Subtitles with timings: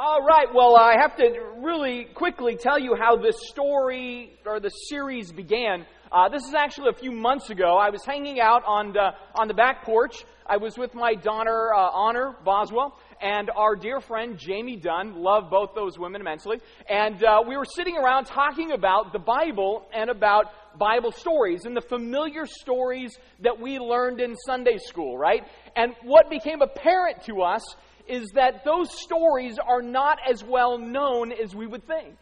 [0.00, 1.24] All right, well, I have to
[1.60, 5.86] really quickly tell you how this story or the series began.
[6.12, 7.76] Uh, this is actually a few months ago.
[7.76, 10.24] I was hanging out on the, on the back porch.
[10.46, 15.16] I was with my daughter, uh, Honor Boswell, and our dear friend Jamie Dunn.
[15.16, 16.58] Love both those women immensely.
[16.88, 21.76] And uh, we were sitting around talking about the Bible and about Bible stories and
[21.76, 25.42] the familiar stories that we learned in Sunday school, right?
[25.74, 27.64] And what became apparent to us
[28.08, 32.16] is that those stories are not as well known as we would think.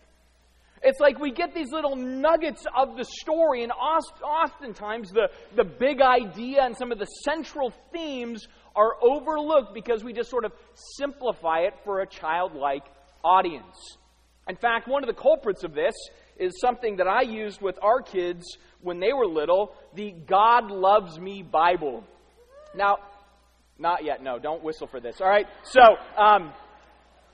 [0.82, 6.00] It's like we get these little nuggets of the story, and oftentimes the, the big
[6.00, 11.60] idea and some of the central themes are overlooked because we just sort of simplify
[11.60, 12.84] it for a childlike
[13.24, 13.96] audience.
[14.48, 15.94] In fact, one of the culprits of this
[16.38, 18.44] is something that I used with our kids
[18.82, 22.04] when they were little the God Loves Me Bible.
[22.74, 22.98] Now,
[23.78, 24.22] not yet.
[24.22, 25.20] No, don't whistle for this.
[25.20, 25.46] All right.
[25.64, 26.52] So, um,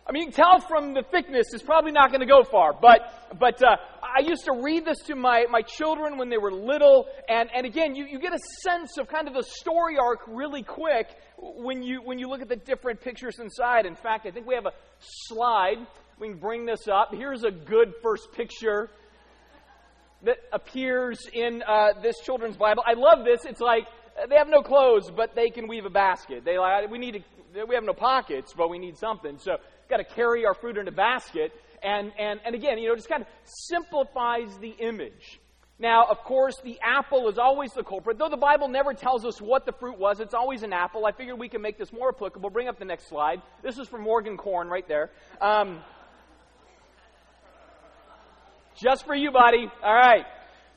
[0.05, 2.73] I mean, you can tell from the thickness, it's probably not going to go far.
[2.73, 6.53] But, but uh, I used to read this to my, my children when they were
[6.53, 7.07] little.
[7.29, 10.65] And, and again, you, you get a sense of kind of the story arc really
[10.65, 11.07] quick
[11.39, 13.87] when you, when you look at the different pictures inside.
[13.87, 14.73] In fact, I think we have a
[15.29, 15.79] slide.
[16.19, 17.11] We can bring this up.
[17.12, 18.91] Here's a good first picture
[20.25, 22.83] that appears in uh, this children's Bible.
[22.87, 23.45] I love this.
[23.45, 23.84] It's like
[24.29, 26.45] they have no clothes, but they can weave a basket.
[26.45, 27.25] They like we need
[27.55, 29.39] to, we have no pockets, but we need something.
[29.39, 31.53] So we've got to carry our fruit in a basket.
[31.83, 35.41] And and and again, you know, just kind of simplifies the image.
[35.79, 38.17] Now, of course, the apple is always the culprit.
[38.17, 41.07] Though the Bible never tells us what the fruit was, it's always an apple.
[41.07, 42.51] I figured we can make this more applicable.
[42.51, 43.43] Bring up the next slide.
[43.65, 45.11] This is from Morgan Corn right there.
[45.41, 45.81] Um,
[48.81, 49.69] just for you, buddy.
[49.83, 50.25] All right.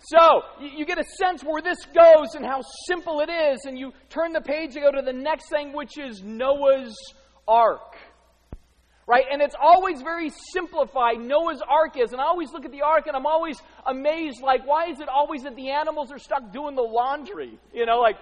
[0.10, 3.92] So, you get a sense where this goes and how simple it is, and you
[4.10, 6.96] turn the page and go to the next thing, which is Noah's
[7.48, 7.96] Ark.
[9.08, 9.26] Right?
[9.32, 12.12] And it's always very simplified, Noah's Ark is.
[12.12, 15.10] And I always look at the Ark and I'm always amazed, like, why is it
[15.10, 17.58] always that the animals are stuck doing the laundry?
[17.74, 18.18] You know, like,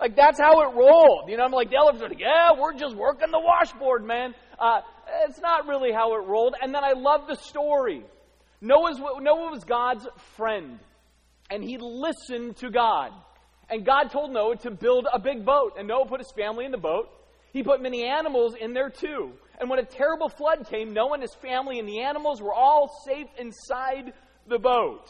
[0.00, 1.28] like that's how it rolled.
[1.28, 4.34] You know, I'm like, the elephants are like, yeah, we're just working the washboard, man.
[4.58, 4.80] Uh,
[5.26, 6.54] it's not really how it rolled.
[6.60, 8.04] And then I love the story.
[8.62, 10.78] Noah's, Noah was God's friend
[11.50, 13.12] and he listened to God.
[13.68, 15.74] And God told Noah to build a big boat.
[15.78, 17.08] And Noah put his family in the boat.
[17.52, 19.32] He put many animals in there too.
[19.58, 22.90] And when a terrible flood came, Noah and his family and the animals were all
[23.06, 24.12] safe inside
[24.46, 25.08] the boat.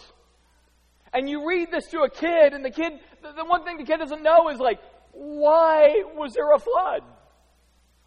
[1.12, 2.92] And you read this to a kid, and the kid,
[3.22, 4.78] the one thing the kid doesn't know is like,
[5.12, 7.02] why was there a flood?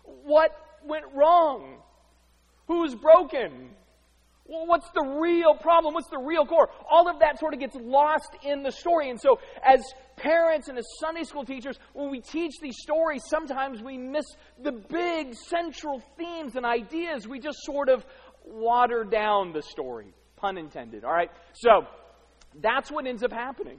[0.04, 0.52] What
[0.86, 1.78] went wrong?
[2.68, 3.72] Who's broken?
[4.50, 5.94] Well, what's the real problem?
[5.94, 6.70] What's the real core?
[6.90, 9.12] All of that sort of gets lost in the story.
[9.12, 9.80] And so, as
[10.16, 14.26] parents and as Sunday school teachers, when we teach these stories, sometimes we miss
[14.60, 17.28] the big central themes and ideas.
[17.28, 18.04] We just sort of
[18.44, 21.06] water down the story, pun intended.
[21.06, 21.30] All right?
[21.54, 21.86] So,
[22.60, 23.78] that's what ends up happening.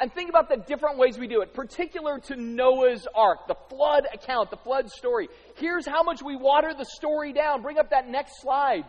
[0.00, 4.08] And think about the different ways we do it, particular to Noah's Ark, the flood
[4.12, 5.28] account, the flood story.
[5.54, 7.62] Here's how much we water the story down.
[7.62, 8.82] Bring up that next slide.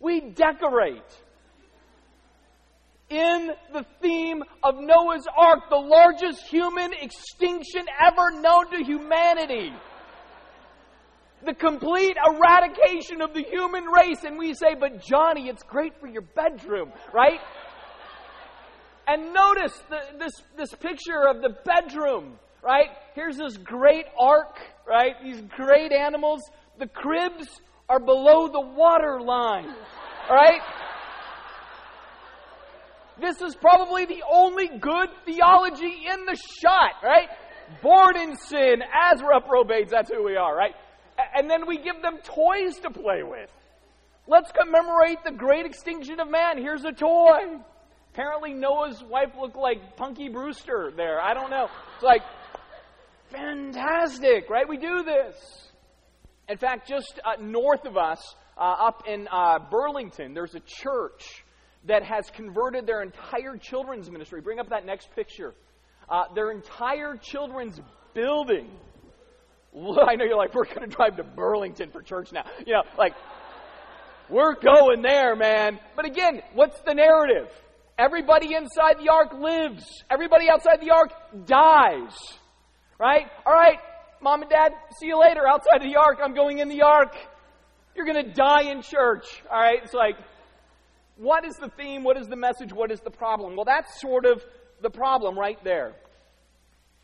[0.00, 1.02] We decorate.
[3.10, 9.72] In the theme of Noah's Ark, the largest human extinction ever known to humanity.
[11.44, 14.24] The complete eradication of the human race.
[14.24, 17.40] And we say, but Johnny, it's great for your bedroom, right?
[19.06, 22.90] And notice the, this, this picture of the bedroom, right?
[23.14, 25.14] Here's this great ark, right?
[25.24, 26.42] These great animals.
[26.78, 27.48] The cribs
[27.88, 29.68] are below the water line.
[30.28, 30.60] All right?
[33.20, 37.28] This is probably the only good theology in the shot, right?
[37.82, 40.74] Born in sin, as reprobates, that's who we are, right?
[41.34, 43.50] And then we give them toys to play with.
[44.26, 46.58] Let's commemorate the great extinction of man.
[46.58, 47.58] Here's a toy.
[48.12, 51.20] Apparently, Noah's wife looked like Punky Brewster there.
[51.20, 51.68] I don't know.
[51.94, 52.22] It's like,
[53.30, 54.68] fantastic, right?
[54.68, 55.67] We do this.
[56.48, 58.20] In fact, just uh, north of us,
[58.56, 61.44] uh, up in uh, Burlington, there's a church
[61.86, 64.40] that has converted their entire children's ministry.
[64.40, 65.54] Bring up that next picture.
[66.08, 67.78] Uh, their entire children's
[68.14, 68.70] building.
[69.76, 72.44] I know you're like, we're going to drive to Burlington for church now.
[72.66, 73.12] You know, like,
[74.28, 75.78] we're going there, man.
[75.94, 77.48] But again, what's the narrative?
[77.98, 79.84] Everybody inside the ark lives.
[80.10, 81.10] Everybody outside the ark
[81.46, 82.16] dies.
[82.98, 83.26] Right?
[83.46, 83.78] All right,
[84.20, 86.18] Mom and Dad, see you later outside of the ark.
[86.22, 87.14] I'm going in the ark.
[87.94, 89.26] You're going to die in church.
[89.50, 89.80] All right?
[89.82, 90.16] It's like,
[91.16, 92.04] what is the theme?
[92.04, 92.72] What is the message?
[92.72, 93.56] What is the problem?
[93.56, 94.42] Well, that's sort of
[94.82, 95.94] the problem right there.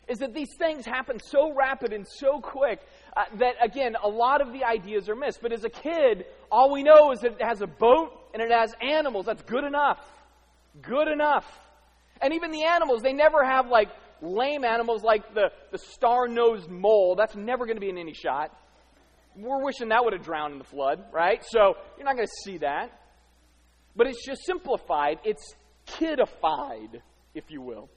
[0.07, 2.79] Is that these things happen so rapid and so quick
[3.17, 5.39] uh, that, again, a lot of the ideas are missed.
[5.41, 8.51] But as a kid, all we know is that it has a boat and it
[8.51, 9.25] has animals.
[9.25, 9.99] That's good enough.
[10.81, 11.45] Good enough.
[12.21, 13.89] And even the animals, they never have like
[14.25, 17.15] lame animals like the, the star nosed mole.
[17.15, 18.51] That's never going to be in any shot.
[19.35, 21.43] We're wishing that would have drowned in the flood, right?
[21.47, 22.91] So you're not going to see that.
[23.95, 25.55] But it's just simplified, it's
[25.87, 27.01] kidified,
[27.33, 27.89] if you will.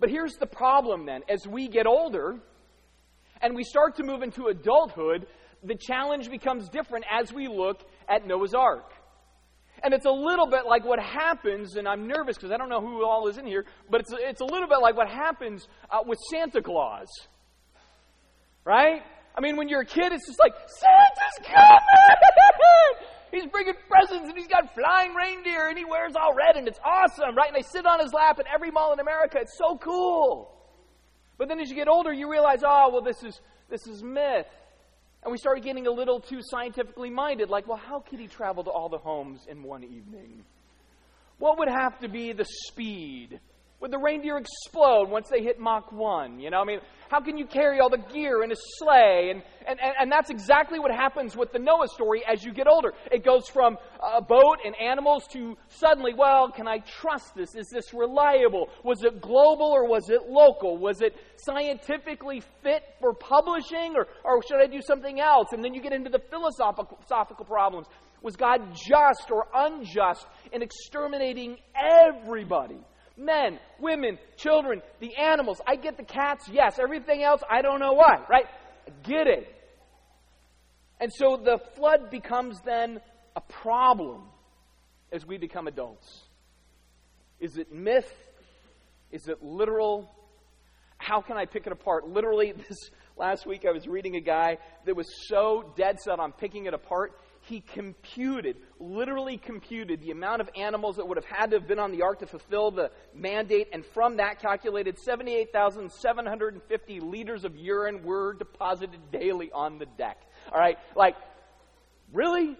[0.00, 1.22] But here's the problem then.
[1.28, 2.38] As we get older
[3.40, 5.26] and we start to move into adulthood,
[5.62, 8.92] the challenge becomes different as we look at Noah's Ark.
[9.82, 12.80] And it's a little bit like what happens, and I'm nervous because I don't know
[12.80, 15.98] who all is in here, but it's, it's a little bit like what happens uh,
[16.06, 17.08] with Santa Claus.
[18.64, 19.02] Right?
[19.36, 23.08] I mean, when you're a kid, it's just like, Santa's coming!
[23.30, 26.80] he's bringing presents and he's got flying reindeer and he wears all red and it's
[26.84, 27.48] awesome, right?
[27.48, 29.38] And they sit on his lap at every mall in America.
[29.40, 30.54] It's so cool.
[31.36, 33.40] But then as you get older, you realize, oh, well, this is,
[33.70, 34.46] this is myth.
[35.22, 38.64] And we started getting a little too scientifically minded, like, well, how could he travel
[38.64, 40.44] to all the homes in one evening?
[41.38, 43.40] What would have to be the speed?
[43.80, 46.40] Would the reindeer explode once they hit Mach 1?
[46.40, 46.80] You know, I mean,
[47.10, 49.30] how can you carry all the gear in a sleigh?
[49.30, 52.66] And, and, and, and that's exactly what happens with the Noah story as you get
[52.66, 52.92] older.
[53.12, 57.54] It goes from a boat and animals to suddenly, well, can I trust this?
[57.54, 58.68] Is this reliable?
[58.82, 60.76] Was it global or was it local?
[60.76, 65.52] Was it scientifically fit for publishing or, or should I do something else?
[65.52, 67.86] And then you get into the philosophical problems.
[68.22, 72.80] Was God just or unjust in exterminating everybody?
[73.18, 75.60] Men, women, children, the animals.
[75.66, 76.78] I get the cats, yes.
[76.78, 78.46] Everything else, I don't know why, right?
[78.86, 79.54] I get it.
[81.00, 83.00] And so the flood becomes then
[83.36, 84.22] a problem
[85.12, 86.22] as we become adults.
[87.40, 88.12] Is it myth?
[89.12, 90.10] Is it literal?
[90.98, 92.08] How can I pick it apart?
[92.08, 96.32] Literally, this last week I was reading a guy that was so dead set on
[96.32, 97.12] picking it apart,
[97.48, 101.78] he computed, literally computed, the amount of animals that would have had to have been
[101.78, 108.02] on the ark to fulfill the mandate, and from that calculated 78,750 liters of urine
[108.02, 110.20] were deposited daily on the deck.
[110.52, 110.78] All right?
[110.94, 111.16] Like,
[112.12, 112.58] really?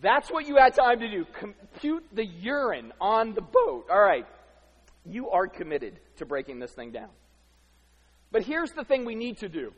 [0.00, 1.24] That's what you had time to do.
[1.38, 3.86] Compute the urine on the boat.
[3.90, 4.26] All right.
[5.04, 7.10] You are committed to breaking this thing down.
[8.32, 9.72] But here's the thing we need to do.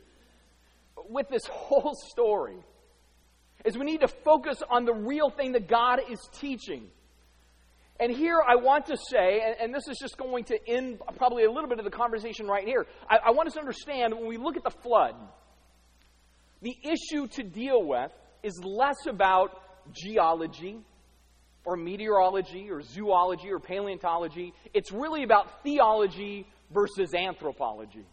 [1.07, 2.57] With this whole story,
[3.65, 6.87] is we need to focus on the real thing that God is teaching.
[7.99, 11.43] And here I want to say, and, and, this is just going to end probably
[11.43, 12.87] a little bit of the conversation right here.
[13.09, 15.15] I, I want us to understand when we look at the flood,
[16.61, 18.11] the issue to deal with
[18.41, 19.61] is less about
[19.91, 20.77] geology
[21.65, 24.53] or meteorology or zoology or paleontology.
[24.73, 28.05] It's really about theology versus anthropology.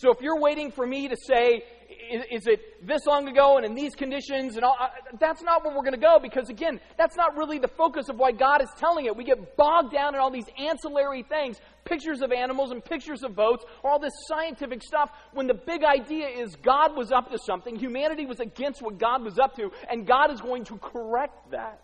[0.00, 1.62] So if you're waiting for me to say,
[2.10, 4.74] is, it this long ago and in these conditions and all,
[5.18, 8.16] that's not where we're going to go because again, that's not really the focus of
[8.16, 9.14] why God is telling it.
[9.14, 13.36] We get bogged down in all these ancillary things, pictures of animals and pictures of
[13.36, 17.76] boats, all this scientific stuff when the big idea is God was up to something,
[17.76, 21.82] humanity was against what God was up to, and God is going to correct that.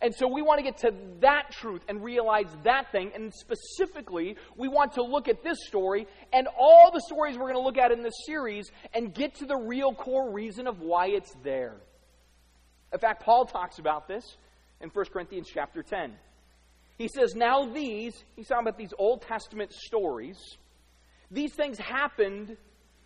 [0.00, 3.10] And so we want to get to that truth and realize that thing.
[3.14, 7.54] And specifically, we want to look at this story and all the stories we're going
[7.54, 11.08] to look at in this series and get to the real core reason of why
[11.08, 11.76] it's there.
[12.92, 14.36] In fact, Paul talks about this
[14.80, 16.14] in 1 Corinthians chapter 10.
[16.96, 20.38] He says, Now these, he's talking about these Old Testament stories,
[21.30, 22.56] these things happened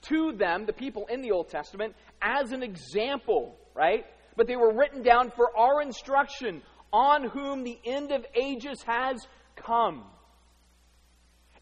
[0.02, 4.04] to them, the people in the Old Testament, as an example, right?
[4.36, 9.26] But they were written down for our instruction on whom the end of ages has
[9.56, 10.04] come.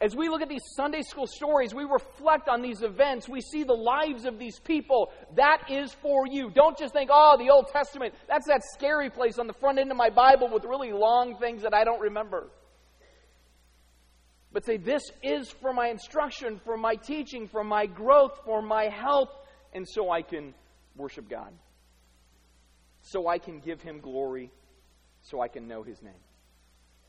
[0.00, 3.28] As we look at these Sunday school stories, we reflect on these events.
[3.28, 5.12] We see the lives of these people.
[5.36, 6.50] That is for you.
[6.50, 9.90] Don't just think, oh, the Old Testament, that's that scary place on the front end
[9.90, 12.48] of my Bible with really long things that I don't remember.
[14.52, 18.84] But say, this is for my instruction, for my teaching, for my growth, for my
[18.84, 19.30] health,
[19.74, 20.54] and so I can
[20.96, 21.52] worship God.
[23.02, 24.50] So I can give Him glory
[25.30, 26.20] so I can know his name.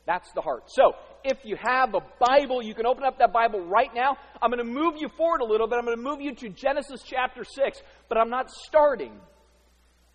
[0.06, 0.64] That's the heart.
[0.66, 4.16] So, if you have a Bible, you can open up that Bible right now.
[4.40, 5.78] I'm going to move you forward a little bit.
[5.78, 9.12] I'm going to move you to Genesis chapter 6, but I'm not starting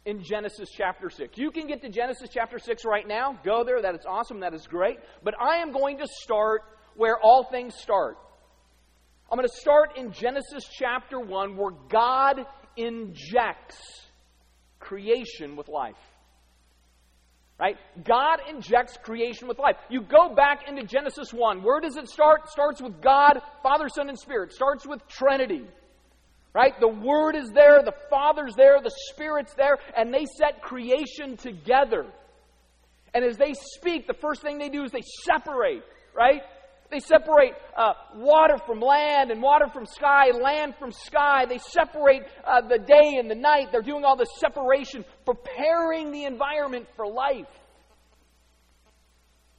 [0.05, 1.37] in Genesis chapter 6.
[1.37, 3.39] You can get to Genesis chapter 6 right now.
[3.45, 3.81] Go there.
[3.81, 4.41] That is awesome.
[4.41, 4.97] That is great.
[5.23, 6.63] But I am going to start
[6.95, 8.17] where all things start.
[9.31, 12.45] I'm going to start in Genesis chapter 1, where God
[12.75, 13.77] injects
[14.79, 15.95] creation with life.
[17.59, 17.75] Right?
[18.03, 19.77] God injects creation with life.
[19.89, 21.63] You go back into Genesis 1.
[21.63, 22.41] Where does it start?
[22.45, 24.51] It starts with God, Father, Son, and Spirit.
[24.51, 25.65] It starts with Trinity.
[26.53, 26.79] Right?
[26.79, 32.05] The Word is there, the Father's there, the Spirit's there, and they set creation together.
[33.13, 35.83] And as they speak, the first thing they do is they separate,
[36.15, 36.43] right?
[36.89, 41.45] They separate uh, water from land and water from sky, land from sky.
[41.45, 43.71] They separate uh, the day and the night.
[43.71, 47.47] They're doing all this separation, preparing the environment for life.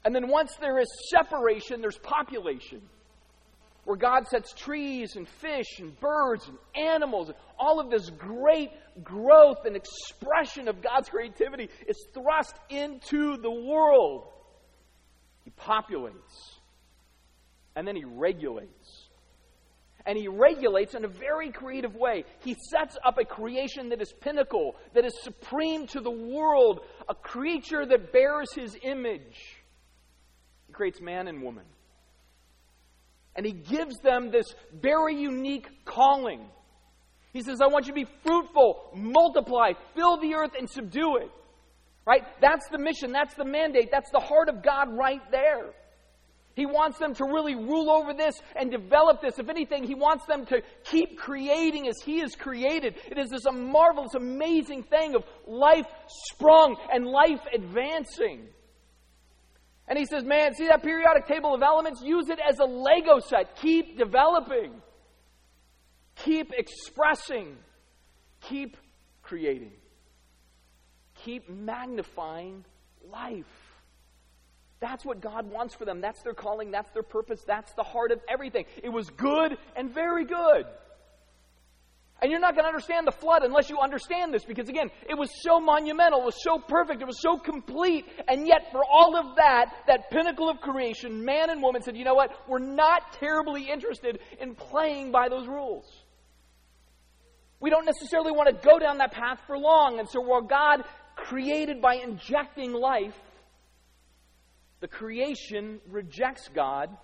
[0.04, 2.80] And then once there is separation, there's population
[3.88, 8.70] where God sets trees and fish and birds and animals, all of this great
[9.02, 14.28] growth and expression of God's creativity is thrust into the world.
[15.42, 16.57] He populates,
[17.78, 19.08] and then He regulates.
[20.04, 22.24] And He regulates in a very creative way.
[22.40, 27.14] He sets up a creation that is pinnacle, that is supreme to the world, a
[27.14, 29.62] creature that bears His image.
[30.66, 31.64] He creates man and woman.
[33.36, 36.44] And he gives them this very unique calling.
[37.32, 41.30] He says, I want you to be fruitful, multiply, fill the earth, and subdue it.
[42.04, 42.24] Right?
[42.40, 43.12] That's the mission.
[43.12, 43.90] That's the mandate.
[43.92, 45.74] That's the heart of God right there.
[46.58, 49.38] He wants them to really rule over this and develop this.
[49.38, 52.96] If anything, He wants them to keep creating as He has created.
[53.06, 55.86] It is this marvelous, amazing thing of life
[56.26, 58.48] sprung and life advancing.
[59.86, 62.02] And he says, man, see that periodic table of elements?
[62.02, 63.56] Use it as a Lego set.
[63.56, 64.82] Keep developing.
[66.16, 67.56] Keep expressing.
[68.42, 68.76] Keep
[69.22, 69.72] creating.
[71.24, 72.64] Keep magnifying
[73.10, 73.46] life.
[74.80, 76.00] That's what God wants for them.
[76.00, 76.70] That's their calling.
[76.70, 77.42] That's their purpose.
[77.46, 78.64] That's the heart of everything.
[78.82, 80.66] It was good and very good.
[82.20, 85.14] And you're not going to understand the flood unless you understand this because, again, it
[85.14, 88.06] was so monumental, it was so perfect, it was so complete.
[88.26, 92.04] And yet, for all of that, that pinnacle of creation, man and woman said, you
[92.04, 92.32] know what?
[92.48, 95.86] We're not terribly interested in playing by those rules.
[97.60, 100.00] We don't necessarily want to go down that path for long.
[100.00, 100.82] And so, while God
[101.14, 103.14] created by injecting life,
[104.80, 106.96] the creation rejects God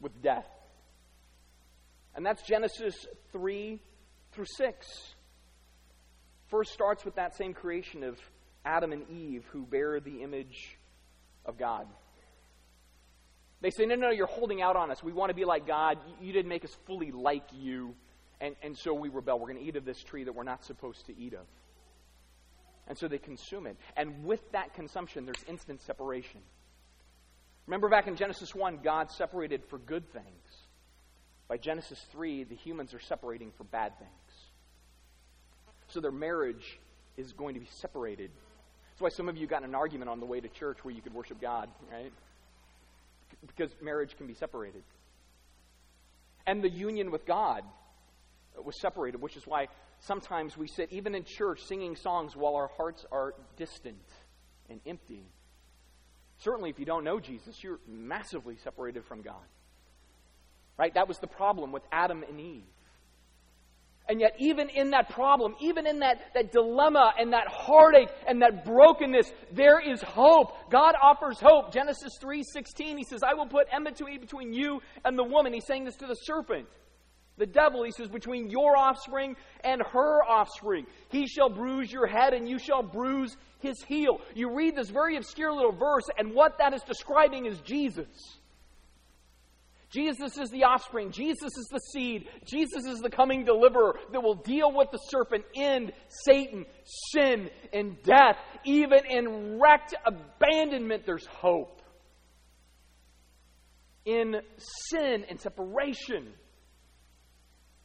[0.00, 0.48] with death.
[2.14, 3.80] And that's Genesis 3
[4.32, 5.14] through 6.
[6.48, 8.18] First starts with that same creation of
[8.64, 10.78] Adam and Eve who bear the image
[11.44, 11.86] of God.
[13.60, 15.02] They say, No, no, you're holding out on us.
[15.02, 15.98] We want to be like God.
[16.20, 17.94] You didn't make us fully like you.
[18.40, 19.38] And, and so we rebel.
[19.38, 21.46] We're going to eat of this tree that we're not supposed to eat of.
[22.86, 23.76] And so they consume it.
[23.96, 26.40] And with that consumption, there's instant separation.
[27.66, 30.66] Remember back in Genesis 1, God separated for good things.
[31.48, 34.10] By Genesis 3, the humans are separating for bad things.
[35.88, 36.78] So their marriage
[37.16, 38.30] is going to be separated.
[38.90, 41.02] That's why some of you got an argument on the way to church where you
[41.02, 42.12] could worship God, right?
[43.46, 44.82] Because marriage can be separated.
[46.46, 47.62] And the union with God
[48.64, 49.68] was separated, which is why
[50.00, 53.96] sometimes we sit, even in church, singing songs while our hearts are distant
[54.70, 55.24] and empty.
[56.38, 59.44] Certainly, if you don't know Jesus, you're massively separated from God.
[60.78, 60.92] Right?
[60.94, 62.64] That was the problem with Adam and Eve.
[64.08, 68.40] And yet, even in that problem, even in that, that dilemma and that heartache and
[68.42, 70.70] that brokenness, there is hope.
[70.70, 71.72] God offers hope.
[71.72, 75.52] Genesis 3:16, he says, I will put enmity between you and the woman.
[75.52, 76.68] He's saying this to the serpent.
[77.38, 80.86] The devil, he says, between your offspring and her offspring.
[81.10, 84.20] He shall bruise your head and you shall bruise his heel.
[84.34, 88.06] You read this very obscure little verse, and what that is describing is Jesus.
[89.90, 91.10] Jesus is the offspring.
[91.10, 92.28] Jesus is the seed.
[92.44, 95.92] Jesus is the coming deliverer that will deal with the serpent, end
[96.24, 96.66] Satan,
[97.12, 98.36] sin, and death.
[98.64, 101.80] Even in wrecked abandonment, there's hope.
[104.04, 104.36] In
[104.90, 106.32] sin and separation,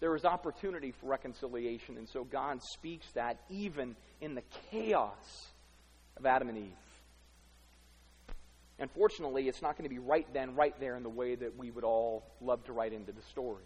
[0.02, 1.98] there is opportunity for reconciliation.
[1.98, 5.48] And so God speaks that even in the chaos
[6.18, 6.74] of Adam and Eve.
[8.80, 11.70] Unfortunately, it's not going to be right then, right there in the way that we
[11.70, 13.64] would all love to write into the story.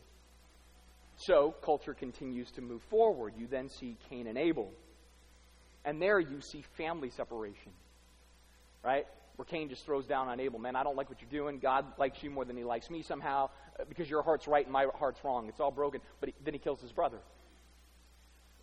[1.16, 3.34] So, culture continues to move forward.
[3.38, 4.70] You then see Cain and Abel.
[5.86, 7.72] And there you see family separation.
[8.84, 9.06] Right?
[9.38, 10.60] Where Cain just throws down on Abel.
[10.60, 11.60] Man, I don't like what you're doing.
[11.60, 13.50] God likes you more than he likes me somehow
[13.90, 15.48] because your heart's right and my heart's wrong.
[15.50, 16.02] It's all broken.
[16.20, 17.20] But he, then he kills his brother.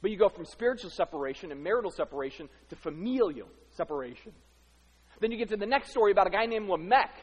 [0.00, 4.33] But you go from spiritual separation and marital separation to familial separation.
[5.21, 7.14] Then you get to the next story about a guy named Lamech.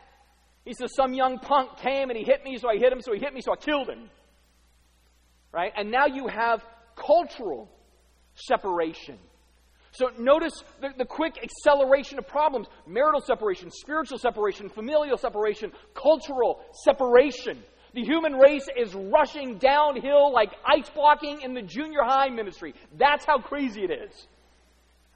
[0.63, 3.13] He says, Some young punk came and he hit me, so I hit him, so
[3.13, 4.10] he hit me, so I killed him.
[5.51, 5.74] Right?
[5.75, 6.63] And now you have
[6.96, 7.69] cultural
[8.36, 9.17] separation.
[9.91, 16.62] So notice the, the, quick acceleration of problems marital separation, spiritual separation, familial separation, cultural
[16.86, 17.63] separation.
[17.93, 22.74] The human race is rushing downhill like ice blocking in the junior high ministry.
[22.98, 24.27] That's how crazy it is.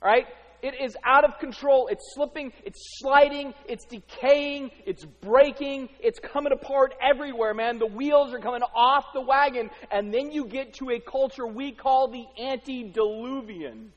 [0.01, 0.25] All right?
[0.63, 1.89] It is out of control.
[1.92, 7.80] It's slipping, it's sliding, it's decaying, it's breaking, it's coming apart everywhere, man.
[7.80, 11.74] The wheels are coming off the wagon, and then you get to a culture we
[11.74, 13.92] call the antediluvian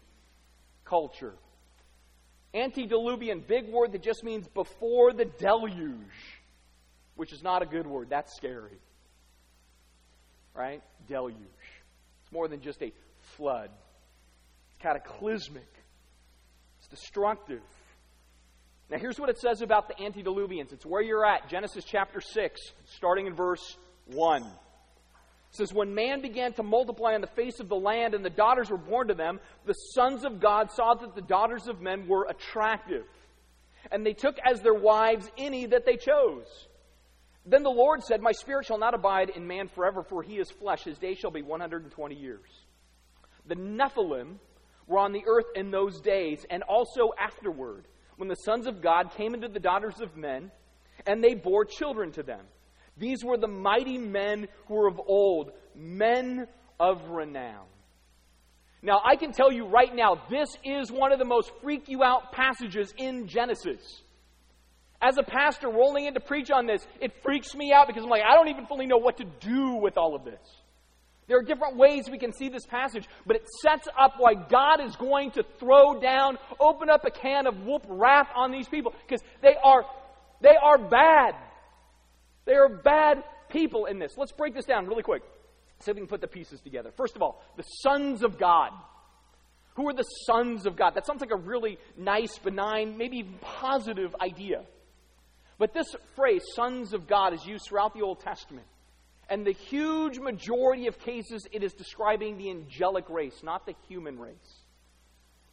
[0.85, 1.35] culture.
[2.52, 6.36] Antediluvian, big word that just means before the deluge,
[7.16, 8.08] which is not a good word.
[8.08, 8.78] That's scary.
[10.54, 10.82] Right?
[11.08, 11.35] Deluge.
[12.23, 12.92] It's more than just a
[13.37, 13.70] flood,
[14.68, 15.68] it's cataclysmic.
[16.78, 17.62] It's destructive.
[18.88, 20.73] Now, here's what it says about the antediluvians.
[20.73, 22.61] It's where you're at, Genesis chapter 6,
[22.94, 23.76] starting in verse
[24.12, 24.42] 1.
[24.42, 24.49] It
[25.50, 28.70] says, When man began to multiply on the face of the land and the daughters
[28.70, 32.26] were born to them, the sons of God saw that the daughters of men were
[32.28, 33.04] attractive.
[33.90, 36.46] And they took as their wives any that they chose.
[37.47, 40.50] Then the Lord said, My spirit shall not abide in man forever, for he is
[40.50, 40.83] flesh.
[40.83, 42.50] His days shall be 120 years.
[43.47, 44.38] The Nephilim
[44.88, 47.87] were on the earth in those days and also afterward,
[48.17, 50.50] when the sons of God came into the daughters of men,
[51.07, 52.45] and they bore children to them.
[52.97, 56.49] These were the mighty men who were of old, men
[56.81, 57.67] of renown.
[58.83, 62.03] Now, I can tell you right now, this is one of the most freak you
[62.03, 64.03] out passages in Genesis.
[65.00, 68.11] As a pastor rolling in to preach on this, it freaks me out because I'm
[68.11, 70.41] like, I don't even fully know what to do with all of this.
[71.29, 74.81] There are different ways we can see this passage, but it sets up why God
[74.81, 78.95] is going to throw down, open up a can of whoop wrath on these people
[79.07, 79.85] because they are
[80.41, 81.35] they are bad.
[82.45, 84.15] They are bad people in this.
[84.17, 85.23] Let's break this down really quick.
[85.81, 86.93] See if we can put the pieces together.
[86.97, 88.71] First of all, the sons of God.
[89.75, 90.95] Who are the sons of God?
[90.95, 94.65] That sounds like a really nice, benign, maybe even positive idea.
[95.58, 98.66] But this phrase, sons of God, is used throughout the Old Testament.
[99.28, 104.18] And the huge majority of cases, it is describing the angelic race, not the human
[104.18, 104.62] race.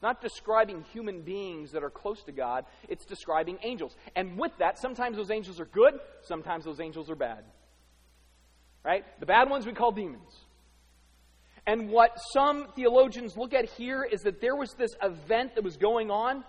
[0.02, 3.96] Not describing human beings that are close to God, it's describing angels.
[4.16, 7.46] And with that, sometimes those angels are good, sometimes those angels are bad.
[8.84, 9.06] Right?
[9.22, 10.46] The bad ones we call demons.
[11.66, 15.78] And what some theologians look at here is that there was this event that was
[15.78, 16.44] going on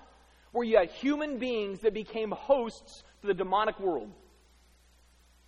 [0.51, 4.11] where you had human beings that became hosts to the demonic world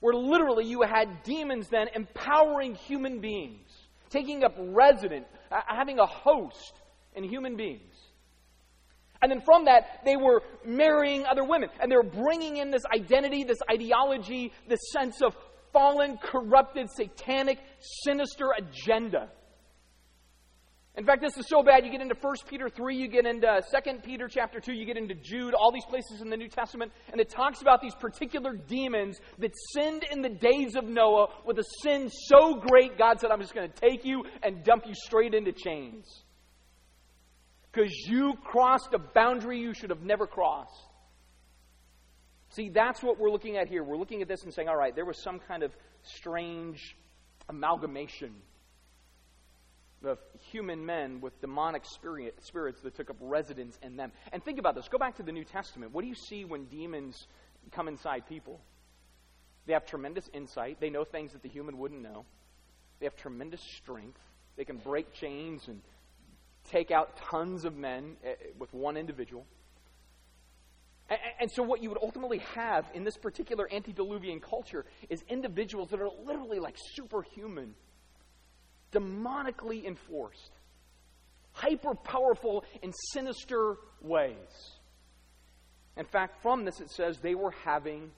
[0.00, 3.68] where literally you had demons then empowering human beings,
[4.10, 6.74] taking up resident, uh, having a host
[7.14, 7.94] in human beings.
[9.22, 11.70] And then from that, they were marrying other women.
[11.80, 15.34] And they were bringing in this identity, this ideology, this sense of
[15.72, 17.58] fallen, corrupted, satanic,
[18.04, 19.30] sinister agenda.
[20.96, 23.60] In fact, this is so bad, you get into 1 Peter 3, you get into
[23.70, 26.90] 2 Peter chapter 2, you get into Jude, all these places in the New Testament,
[27.12, 31.58] and it talks about these particular demons that sinned in the days of Noah with
[31.58, 34.94] a sin so great, God said, I'm just going to take you and dump you
[34.94, 36.22] straight into chains.
[37.70, 40.72] Because you crossed a boundary you should have never crossed.
[42.48, 43.84] See, that's what we're looking at here.
[43.84, 46.96] We're looking at this and saying, all right, there was some kind of strange
[47.50, 48.32] amalgamation
[50.06, 50.18] of
[50.50, 54.12] human men with demonic spirit, spirits that took up residence in them.
[54.32, 54.88] And think about this.
[54.88, 55.92] Go back to the New Testament.
[55.92, 57.26] What do you see when demons
[57.72, 58.60] come inside people?
[59.66, 60.78] They have tremendous insight.
[60.80, 62.24] They know things that the human wouldn't know.
[63.00, 64.20] They have tremendous strength.
[64.56, 65.82] They can break chains and
[66.70, 69.46] take out tons of men eh, with one individual.
[71.38, 76.00] And, so, what you would ultimately have in this particular antediluvian culture is individuals that
[76.00, 77.74] are literally like superhuman
[78.96, 80.52] demonically enforced,
[81.52, 84.76] hyper powerful in sinister ways.
[85.96, 88.10] In fact, from this it says they were having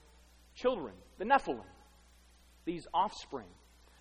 [0.55, 1.63] children, the Nephilim,
[2.65, 3.47] these offspring.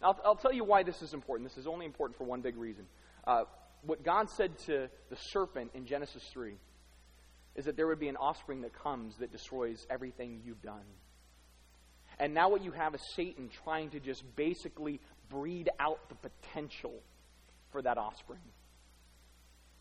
[0.03, 1.49] I'll, I'll, tell you why this is important.
[1.49, 2.85] This is only important for one big reason.
[3.27, 3.45] Uh,
[3.83, 6.55] what God said to the serpent in Genesis 3
[7.57, 10.85] is that there would be an offspring that comes that destroys everything you've done.
[12.21, 16.95] And now what you have is Satan trying to just basically breed out the potential
[17.71, 18.41] for that offspring.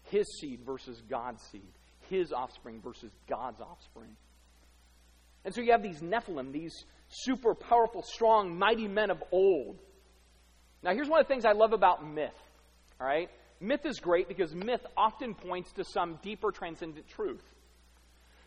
[0.03, 1.71] His seed versus God's seed.
[2.09, 4.15] His offspring versus God's offspring.
[5.43, 9.77] And so you have these Nephilim, these super powerful, strong, mighty men of old.
[10.83, 12.37] Now, here's one of the things I love about myth.
[12.99, 13.29] All right?
[13.59, 17.43] Myth is great because myth often points to some deeper transcendent truth.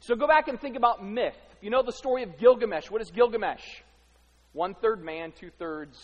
[0.01, 1.37] So go back and think about myth.
[1.61, 2.91] You know the story of Gilgamesh.
[2.91, 3.65] What is Gilgamesh?
[4.53, 5.99] One third man, two thirds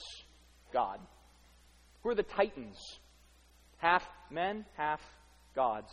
[0.76, 1.00] God.
[2.02, 2.76] Who are the Titans?
[3.78, 5.00] Half men, half
[5.54, 5.90] gods.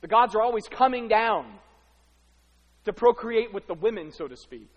[0.00, 1.44] The gods are always coming down
[2.86, 4.70] to procreate with the women, so to speak.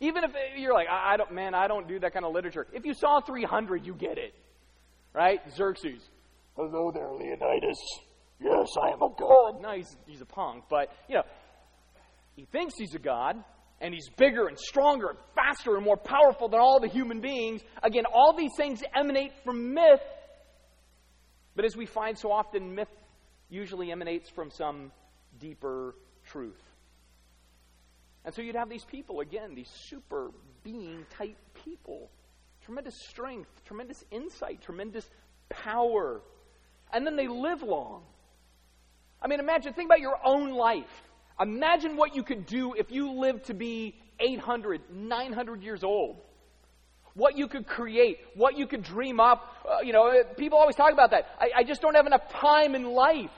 [0.00, 2.66] Even if you're like, I, I don't, man, I don't do that kind of literature.
[2.74, 4.34] If you saw 300, you get it.
[5.14, 5.40] Right?
[5.56, 6.02] Xerxes.
[6.56, 7.78] Hello there, Leonidas.
[8.38, 9.62] Yes, I am a god.
[9.62, 11.22] No, he's, he's a punk, but, you know,
[12.36, 13.42] he thinks he's a god,
[13.80, 17.62] and he's bigger and stronger and faster and more powerful than all the human beings.
[17.82, 20.02] Again, all these things emanate from myth,
[21.54, 22.88] but as we find so often, myth
[23.48, 24.90] usually emanates from some
[25.38, 25.94] deeper
[26.26, 26.60] truth.
[28.24, 30.30] And so you'd have these people, again, these super
[30.62, 32.10] being type people.
[32.64, 35.08] Tremendous strength, tremendous insight, tremendous
[35.50, 36.22] power.
[36.92, 38.04] And then they live long.
[39.20, 41.02] I mean, imagine, think about your own life.
[41.40, 46.20] Imagine what you could do if you lived to be 800, 900 years old.
[47.14, 49.64] What you could create, what you could dream up.
[49.64, 51.26] Uh, you know, people always talk about that.
[51.40, 53.30] I, I just don't have enough time in life.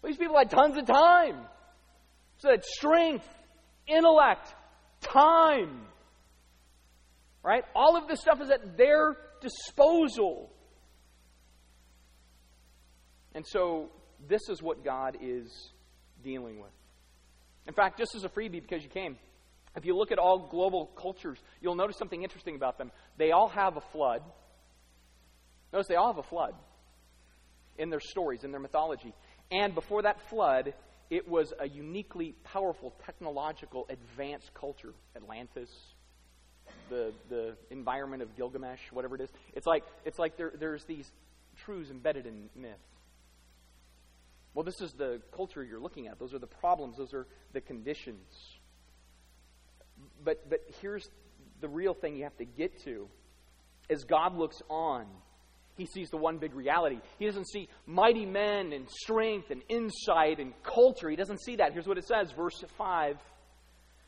[0.00, 1.36] Well, these people had tons of time.
[2.38, 3.26] So that strength,
[3.86, 4.52] intellect,
[5.00, 5.86] time.
[7.44, 7.64] Right?
[7.74, 10.50] All of this stuff is at their disposal.
[13.34, 13.90] And so,
[14.28, 15.72] this is what God is
[16.22, 16.70] dealing with.
[17.66, 19.16] In fact, just as a freebie, because you came,
[19.76, 22.90] if you look at all global cultures, you'll notice something interesting about them.
[23.16, 24.22] They all have a flood.
[25.72, 26.54] Notice they all have a flood
[27.78, 29.14] in their stories, in their mythology.
[29.50, 30.74] And before that flood,
[31.08, 34.92] it was a uniquely powerful, technological, advanced culture.
[35.16, 35.70] Atlantis,
[36.90, 39.30] the, the environment of Gilgamesh, whatever it is.
[39.54, 41.10] It's like, it's like there, there's these
[41.64, 42.72] truths embedded in myth.
[44.54, 46.18] Well, this is the culture you're looking at.
[46.18, 48.26] Those are the problems, those are the conditions.
[50.24, 51.08] But, but here's
[51.60, 53.08] the real thing you have to get to.
[53.88, 55.06] As God looks on,
[55.76, 57.00] he sees the one big reality.
[57.18, 61.08] He doesn't see mighty men and strength and insight and culture.
[61.08, 61.72] He doesn't see that.
[61.72, 63.12] Here's what it says, verse 5.
[63.12, 63.18] It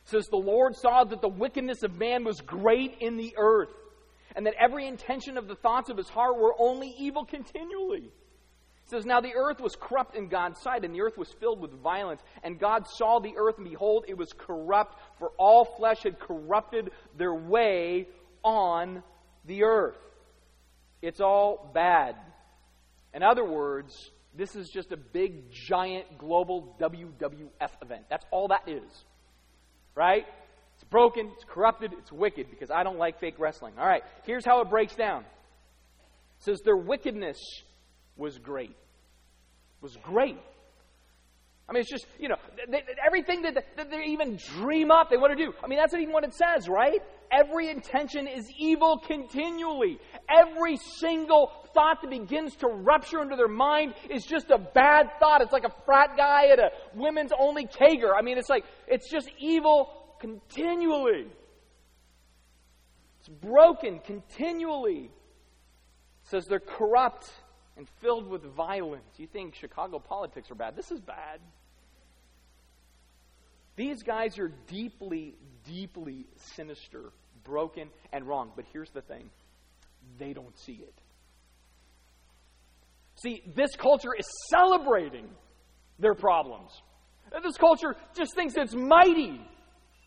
[0.05, 3.73] says, The Lord saw that the wickedness of man was great in the earth,
[4.35, 8.11] and that every intention of the thoughts of his heart were only evil continually.
[8.85, 11.59] It says, Now the earth was corrupt in God's sight, and the earth was filled
[11.59, 12.21] with violence.
[12.43, 16.91] And God saw the earth, and behold, it was corrupt, for all flesh had corrupted
[17.17, 18.07] their way
[18.43, 19.01] on
[19.45, 19.97] the earth.
[21.01, 22.15] It's all bad.
[23.11, 28.03] In other words, this is just a big, giant, global WWF event.
[28.07, 29.05] That's all that is.
[29.95, 30.25] Right?
[30.75, 33.73] It's broken, it's corrupted, it's wicked, because I don't like fake wrestling.
[33.79, 35.21] All right, here's how it breaks down.
[35.21, 37.39] It says their wickedness
[38.17, 38.75] was great.
[39.81, 40.39] Was great.
[41.67, 42.35] I mean, it's just, you know,
[42.69, 45.51] they, everything that, that they even dream up, they want to do.
[45.63, 47.01] I mean, that's not even what it says, right?
[47.31, 49.97] Every intention is evil continually.
[50.29, 55.41] Every single thought that begins to rupture into their mind is just a bad thought.
[55.41, 58.11] It's like a frat guy at a women's only kager.
[58.17, 61.27] I mean, it's like, it's just evil continually.
[63.19, 65.05] It's broken continually.
[65.05, 67.31] It says they're corrupt
[67.77, 69.03] and filled with violence.
[69.17, 70.75] You think Chicago politics are bad.
[70.75, 71.39] This is bad.
[73.75, 75.35] These guys are deeply,
[75.65, 77.11] deeply sinister,
[77.43, 78.51] broken, and wrong.
[78.55, 79.29] But here's the thing
[80.17, 80.93] they don't see it.
[83.15, 85.27] See, this culture is celebrating
[85.99, 86.71] their problems.
[87.43, 89.41] This culture just thinks it's mighty,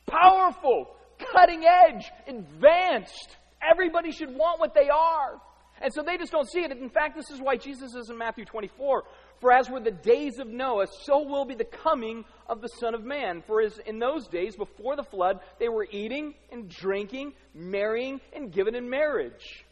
[0.06, 0.86] powerful,
[1.32, 3.36] cutting edge, advanced.
[3.60, 5.40] Everybody should want what they are.
[5.80, 6.72] And so they just don't see it.
[6.72, 9.04] In fact, this is why Jesus says in Matthew 24,
[9.40, 12.94] For as were the days of Noah, so will be the coming of the Son
[12.94, 13.42] of Man.
[13.46, 18.52] For as in those days before the flood, they were eating and drinking, marrying, and
[18.52, 19.64] given in marriage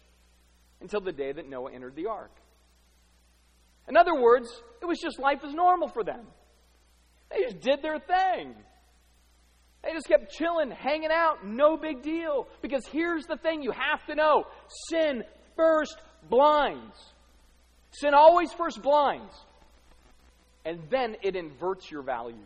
[0.81, 2.33] until the day that Noah entered the ark.
[3.88, 4.49] In other words,
[4.83, 6.27] it was just life as normal for them.
[7.31, 8.55] They just did their thing.
[9.83, 12.49] They just kept chilling, hanging out, no big deal.
[12.61, 14.45] Because here's the thing you have to know
[14.90, 15.23] sin
[15.57, 15.97] first
[16.29, 16.97] blinds.
[17.90, 19.35] Sin always first blinds.
[20.64, 22.37] And then it inverts your values.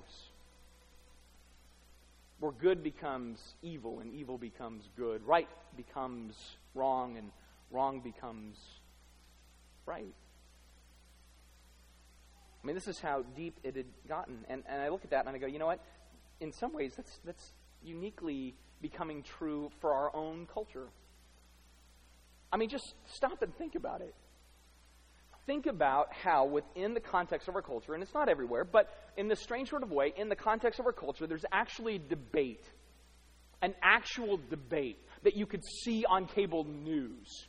[2.39, 5.23] Where good becomes evil and evil becomes good.
[5.27, 7.31] Right becomes wrong and
[7.71, 8.57] wrong becomes
[9.87, 10.15] right.
[12.63, 14.45] I mean, this is how deep it had gotten.
[14.49, 15.81] And, and I look at that and I go, you know what?
[16.41, 20.89] In some ways, that's, that's uniquely becoming true for our own culture.
[22.53, 24.15] I mean, just stop and think about it.
[25.47, 29.29] Think about how, within the context of our culture, and it's not everywhere, but in
[29.29, 32.65] this strange sort of way, in the context of our culture, there's actually debate,
[33.63, 37.47] an actual debate that you could see on cable news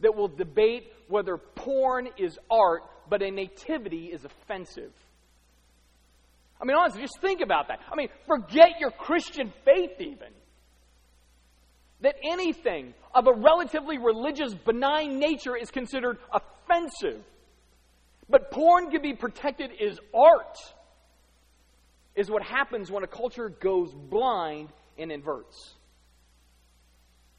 [0.00, 4.92] that will debate whether porn is art, but a nativity is offensive.
[6.60, 7.78] I mean, honestly, just think about that.
[7.90, 10.32] I mean, forget your Christian faith, even.
[12.00, 17.22] That anything of a relatively religious, benign nature is considered offensive.
[18.28, 20.58] But porn can be protected as art,
[22.14, 25.74] is what happens when a culture goes blind and inverts.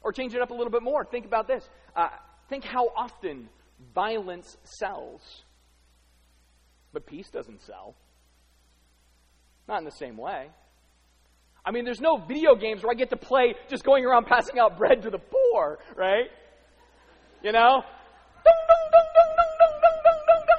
[0.02, 1.04] Or change it up a little bit more.
[1.04, 1.68] Think about this.
[1.94, 2.08] Uh,
[2.48, 3.48] think how often
[3.94, 5.44] violence sells,
[6.92, 7.94] but peace doesn't sell.
[9.68, 10.48] Not in the same way.
[11.64, 14.58] I mean, there's no video games where I get to play just going around passing
[14.58, 16.30] out bread to the poor, right?
[17.42, 17.82] You know?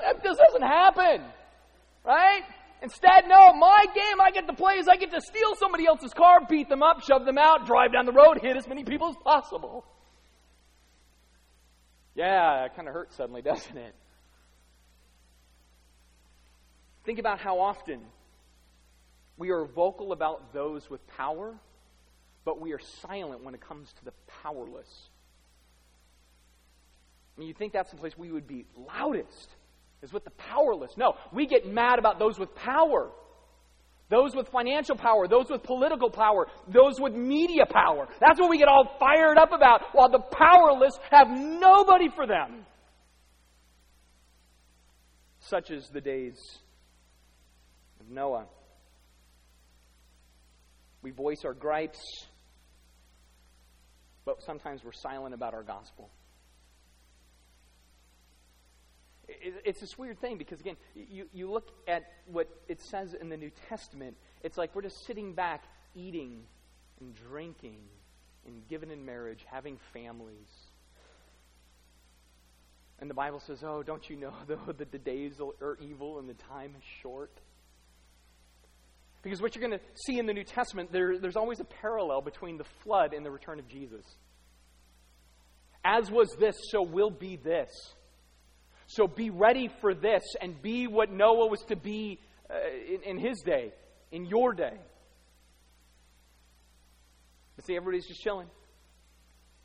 [0.02, 1.24] That just doesn't happen,
[2.04, 2.42] right?
[2.82, 6.14] Instead, no, my game I get to play is I get to steal somebody else's
[6.14, 9.10] car, beat them up, shove them out, drive down the road, hit as many people
[9.10, 9.86] as possible.
[12.16, 13.96] Yeah, it kind of hurts suddenly, doesn't it?
[17.06, 18.02] Think about how often
[19.42, 21.56] we are vocal about those with power,
[22.46, 25.10] but we are silent when it comes to the powerless.
[27.36, 29.50] I mean, you think that's the place we would be loudest,
[30.04, 30.92] is with the powerless.
[30.96, 33.10] No, we get mad about those with power.
[34.10, 38.08] Those with financial power, those with political power, those with media power.
[38.20, 42.68] That's what we get all fired up about, while the powerless have nobody for them.
[45.40, 46.60] Such as the days
[48.00, 48.46] of Noah.
[51.02, 52.28] We voice our gripes,
[54.26, 56.10] but sometimes we're silent about our gospel.
[59.28, 63.38] It's this weird thing because, again, you, you look at what it says in the
[63.38, 65.64] New Testament, it's like we're just sitting back,
[65.96, 66.44] eating
[67.00, 67.80] and drinking
[68.46, 70.50] and giving in marriage, having families.
[73.00, 76.30] And the Bible says, oh, don't you know, though, that the days are evil and
[76.30, 77.32] the time is short?
[79.22, 82.22] Because what you're going to see in the New Testament, there, there's always a parallel
[82.22, 84.04] between the flood and the return of Jesus.
[85.84, 87.70] As was this, so will be this.
[88.88, 92.56] So be ready for this and be what Noah was to be uh,
[92.88, 93.72] in, in his day,
[94.12, 94.74] in your day.
[97.58, 98.48] You see, everybody's just chilling,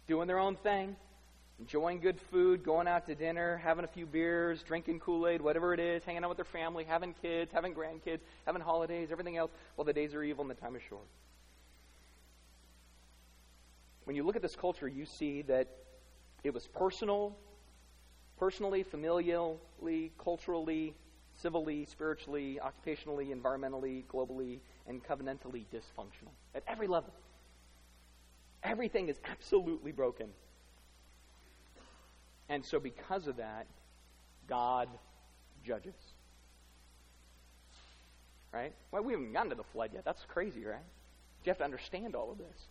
[0.06, 0.96] doing their own thing
[1.58, 5.72] enjoying good food, going out to dinner, having a few beers, drinking Kool Aid, whatever
[5.72, 9.50] it is, hanging out with their family, having kids, having grandkids, having holidays, everything else.
[9.76, 11.06] Well, the days are evil and the time is short.
[14.04, 15.68] When you look at this culture, you see that
[16.44, 17.36] it was personal,
[18.38, 20.94] personally, familially, culturally,
[21.36, 27.12] civilly, spiritually, occupationally, environmentally, globally, and covenantally dysfunctional at every level.
[28.62, 30.28] Everything is absolutely broken
[32.48, 33.66] and so, because of that,
[34.48, 34.88] God
[35.64, 35.96] judges.
[38.52, 38.72] Right?
[38.90, 40.04] Well, we haven't gotten to the flood yet.
[40.04, 40.78] That's crazy, right?
[41.44, 42.66] You have to understand all of this.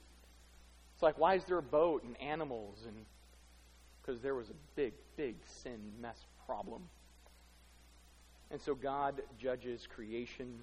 [0.94, 2.80] It's like, why is there a boat and animals?
[2.88, 3.06] And
[4.02, 6.84] because there was a big, big sin mess problem.
[8.52, 10.60] And so God judges creation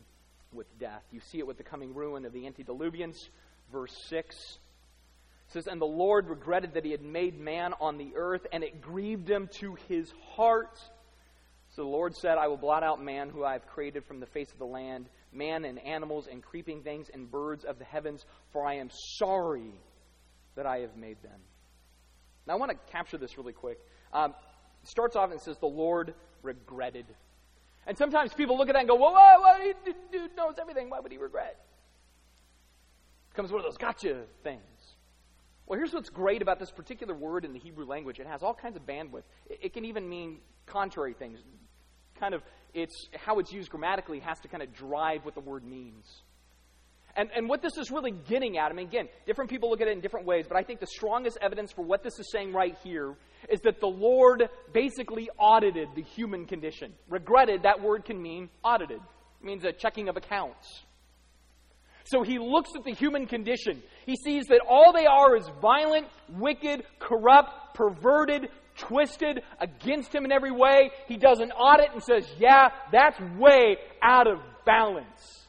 [0.52, 1.02] with death.
[1.10, 3.28] You see it with the coming ruin of the antediluvians,
[3.70, 4.58] verse 6
[5.52, 8.80] says, And the Lord regretted that he had made man on the earth, and it
[8.80, 10.78] grieved him to his heart.
[11.70, 14.26] So the Lord said, I will blot out man who I have created from the
[14.26, 18.26] face of the land, man and animals and creeping things and birds of the heavens,
[18.52, 19.80] for I am sorry
[20.54, 21.40] that I have made them.
[22.46, 23.78] Now I want to capture this really quick.
[24.12, 24.34] Um,
[24.84, 27.06] starts off and says, The Lord regretted.
[27.86, 29.72] And sometimes people look at that and go, Well, why, why,
[30.12, 30.90] dude knows everything.
[30.90, 31.56] Why would he regret?
[33.28, 34.71] It becomes one of those gotcha things.
[35.72, 38.52] Well, here's what's great about this particular word in the Hebrew language it has all
[38.52, 39.22] kinds of bandwidth.
[39.48, 41.38] It, it can even mean contrary things.
[42.20, 42.42] Kind of,
[42.74, 46.04] it's how it's used grammatically has to kind of drive what the word means.
[47.16, 49.88] And, and what this is really getting at, I mean, again, different people look at
[49.88, 52.52] it in different ways, but I think the strongest evidence for what this is saying
[52.52, 53.14] right here
[53.48, 56.92] is that the Lord basically audited the human condition.
[57.08, 59.00] Regretted, that word can mean audited,
[59.40, 60.82] it means a checking of accounts.
[62.04, 63.82] So he looks at the human condition.
[64.06, 70.32] He sees that all they are is violent, wicked, corrupt, perverted, twisted against him in
[70.32, 70.90] every way.
[71.06, 75.46] He does an audit and says, Yeah, that's way out of balance.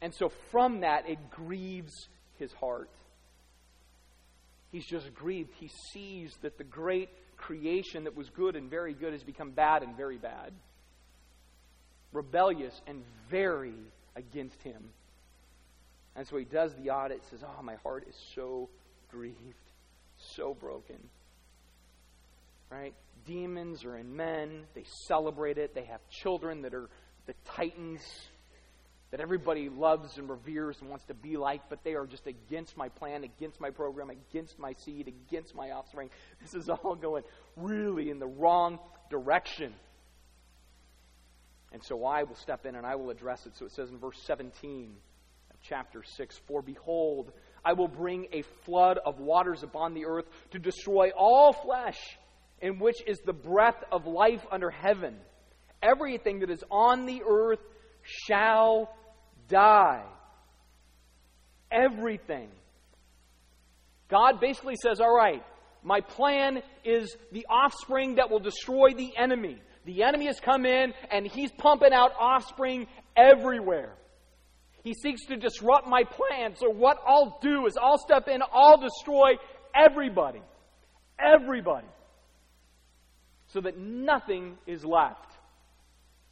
[0.00, 2.90] And so from that, it grieves his heart.
[4.72, 5.50] He's just grieved.
[5.60, 9.82] He sees that the great creation that was good and very good has become bad
[9.82, 10.52] and very bad,
[12.12, 13.74] rebellious and very
[14.16, 14.82] against him.
[16.14, 18.68] And so he does the audit, says, Oh, my heart is so
[19.10, 19.36] grieved,
[20.16, 20.98] so broken.
[22.70, 22.94] Right?
[23.26, 24.64] Demons are in men.
[24.74, 25.74] They celebrate it.
[25.74, 26.88] They have children that are
[27.26, 28.02] the titans.
[29.10, 32.78] that everybody loves and reveres and wants to be like, but they are just against
[32.78, 36.08] my plan, against my program, against my seed, against my offspring.
[36.40, 37.22] This is all going
[37.56, 38.78] really in the wrong
[39.10, 39.74] direction.
[41.72, 43.56] And so I will step in and I will address it.
[43.56, 45.11] So it says in verse 17 of
[45.62, 47.32] chapter 6 For behold,
[47.64, 51.98] I will bring a flood of waters upon the earth to destroy all flesh,
[52.60, 55.16] in which is the breath of life under heaven.
[55.82, 57.60] Everything that is on the earth
[58.02, 58.94] shall
[59.48, 60.04] die.
[61.70, 62.48] Everything.
[64.08, 65.42] God basically says, All right,
[65.82, 69.58] my plan is the offspring that will destroy the enemy.
[69.84, 73.94] The enemy has come in and he's pumping out offspring everywhere.
[74.82, 76.58] He seeks to disrupt my plans.
[76.58, 79.32] So, what I'll do is I'll step in, I'll destroy
[79.74, 80.42] everybody.
[81.20, 81.86] Everybody.
[83.48, 85.30] So that nothing is left.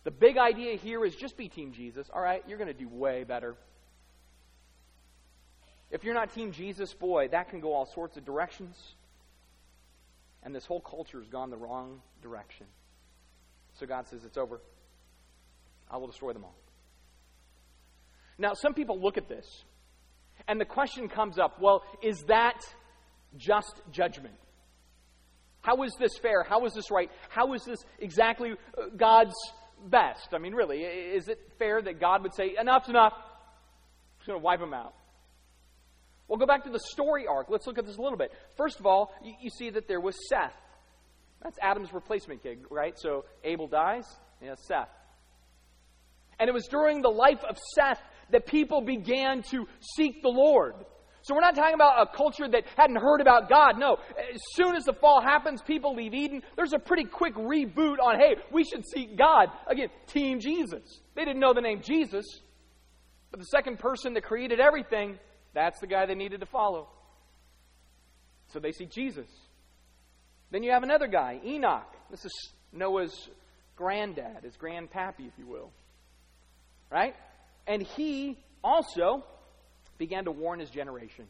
[0.05, 2.09] The big idea here is just be Team Jesus.
[2.13, 3.55] All right, you're going to do way better.
[5.91, 8.95] If you're not Team Jesus, boy, that can go all sorts of directions.
[10.43, 12.67] And this whole culture has gone the wrong direction.
[13.79, 14.61] So God says, It's over.
[15.91, 16.55] I will destroy them all.
[18.41, 19.47] Now, some people look at this,
[20.49, 22.59] and the question comes up well, is that
[23.37, 24.35] just judgment?
[25.61, 26.43] How is this fair?
[26.43, 27.11] How is this right?
[27.29, 29.35] How is this exactly uh, God's
[29.87, 30.31] best?
[30.33, 33.13] I mean, really, is it fair that God would say, enough's enough?
[33.13, 34.95] I'm going to wipe them out.
[36.27, 37.51] Well, go back to the story arc.
[37.51, 38.33] Let's look at this a little bit.
[38.57, 40.55] First of all, you, you see that there was Seth.
[41.43, 42.95] That's Adam's replacement kid, right?
[42.99, 44.07] So Abel dies,
[44.43, 44.89] yeah, Seth.
[46.39, 48.01] And it was during the life of Seth
[48.33, 49.67] that people began to
[49.97, 50.75] seek the Lord.
[51.23, 53.79] So we're not talking about a culture that hadn't heard about God.
[53.79, 53.99] No.
[54.33, 56.43] As soon as the fall happens, people leave Eden.
[56.57, 59.49] There's a pretty quick reboot on, hey, we should seek God.
[59.67, 61.03] Again, Team Jesus.
[61.15, 62.25] They didn't know the name Jesus.
[63.31, 65.19] But the second person that created everything,
[65.55, 66.89] that's the guy they needed to follow.
[68.49, 69.29] So they see Jesus.
[70.51, 71.95] Then you have another guy, Enoch.
[72.11, 72.33] This is
[72.73, 73.29] Noah's
[73.77, 75.71] granddad, his grandpappy, if you will.
[76.91, 77.15] Right?
[77.67, 79.25] And he also
[79.99, 81.27] began to warn his generation.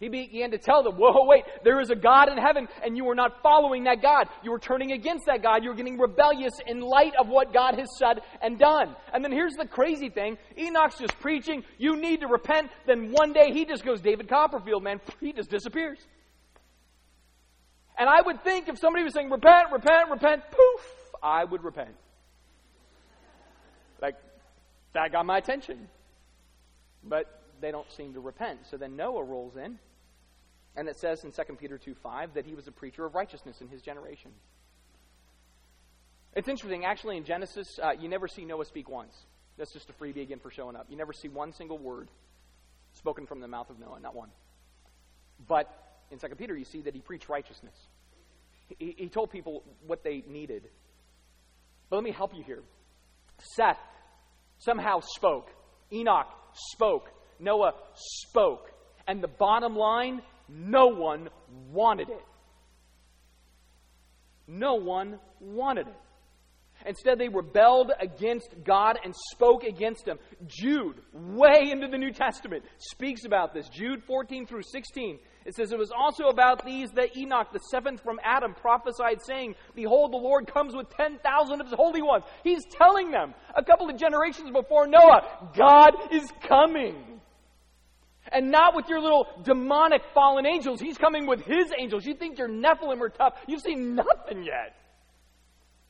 [0.00, 3.06] He began to tell them, whoa, wait, there is a God in heaven, and you
[3.10, 4.28] are not following that God.
[4.42, 5.62] You are turning against that God.
[5.62, 8.96] You're getting rebellious in light of what God has said and done.
[9.12, 12.70] And then here's the crazy thing Enoch's just preaching, you need to repent.
[12.86, 15.98] Then one day he just goes, David Copperfield, man, he just disappears.
[17.98, 21.94] And I would think if somebody was saying, repent, repent, repent, poof, I would repent.
[24.92, 25.88] That got my attention.
[27.04, 27.26] But
[27.60, 28.60] they don't seem to repent.
[28.70, 29.78] So then Noah rolls in,
[30.76, 33.60] and it says in 2 Peter 2 5 that he was a preacher of righteousness
[33.60, 34.32] in his generation.
[36.34, 39.14] It's interesting, actually, in Genesis, uh, you never see Noah speak once.
[39.58, 40.86] That's just a freebie again for showing up.
[40.88, 42.08] You never see one single word
[42.92, 44.30] spoken from the mouth of Noah, not one.
[45.48, 45.68] But
[46.10, 47.74] in 2 Peter, you see that he preached righteousness.
[48.78, 50.68] He, he told people what they needed.
[51.88, 52.62] But let me help you here.
[53.56, 53.78] Seth
[54.60, 55.48] somehow spoke.
[55.92, 57.08] Enoch spoke.
[57.40, 58.70] Noah spoke.
[59.08, 61.28] And the bottom line no one
[61.72, 62.24] wanted it.
[64.46, 65.96] No one wanted it.
[66.86, 70.18] Instead, they rebelled against God and spoke against Him.
[70.46, 73.68] Jude, way into the New Testament, speaks about this.
[73.68, 75.18] Jude 14 through 16.
[75.44, 79.54] It says, It was also about these that Enoch, the seventh from Adam, prophesied, saying,
[79.74, 82.24] Behold, the Lord comes with 10,000 of his holy ones.
[82.44, 87.20] He's telling them, a couple of generations before Noah, God is coming.
[88.32, 90.80] And not with your little demonic fallen angels.
[90.80, 92.04] He's coming with his angels.
[92.04, 93.34] You think your Nephilim are tough.
[93.48, 94.76] You've seen nothing yet.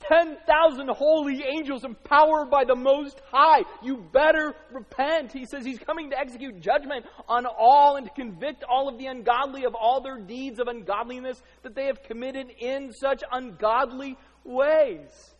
[0.01, 3.63] 10,000 holy angels empowered by the Most High.
[3.83, 5.33] You better repent.
[5.33, 9.07] He says he's coming to execute judgment on all and to convict all of the
[9.07, 15.35] ungodly of all their deeds of ungodliness that they have committed in such ungodly ways.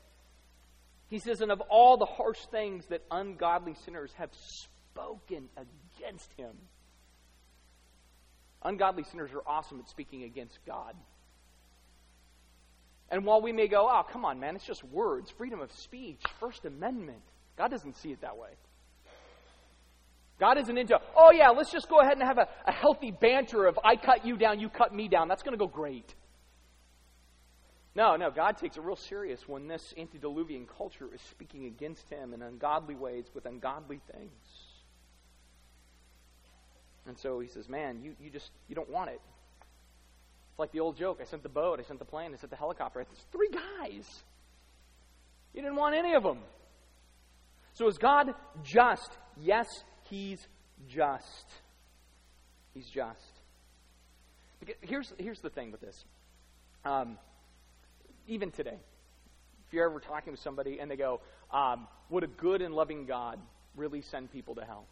[1.09, 6.53] He says, and of all the harsh things that ungodly sinners have spoken against him.
[8.63, 10.95] Ungodly sinners are awesome at speaking against God.
[13.11, 16.23] And while we may go, oh, come on, man, it's just words, freedom of speech,
[16.39, 17.23] First Amendment,
[17.59, 18.51] God doesn't see it that way.
[20.39, 23.67] God isn't into, oh, yeah, let's just go ahead and have a, a healthy banter
[23.67, 25.29] of I cut you down, you cut me down.
[25.29, 26.15] That's going to go great.
[27.95, 32.33] No, no, God takes it real serious when this antediluvian culture is speaking against him
[32.33, 34.31] in ungodly ways with ungodly things.
[37.07, 39.21] And so he says, man, you, you just, you don't want it
[40.59, 42.57] like the old joke I sent the boat, I sent the plane, I sent the
[42.57, 43.01] helicopter.
[43.01, 44.07] It's three guys.
[45.55, 46.39] You didn't want any of them.
[47.75, 49.11] So is God just?
[49.41, 49.67] Yes,
[50.09, 50.41] He's
[50.89, 51.47] just.
[52.75, 53.19] He's just.
[54.83, 56.05] Here's, here's the thing with this.
[56.85, 57.19] Um,
[58.29, 58.79] even today,
[59.67, 61.21] if you're ever talking with somebody and they go,
[61.53, 63.39] um, Would a good and loving God
[63.77, 64.85] really send people to hell?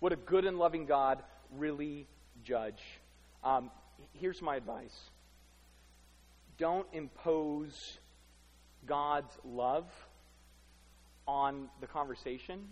[0.00, 1.22] Would a good and loving God
[1.56, 2.06] really
[2.44, 2.80] judge?
[3.44, 3.70] Um,
[4.12, 5.10] here's my advice
[6.58, 7.98] don't impose
[8.84, 9.86] God's love
[11.26, 12.68] on the conversation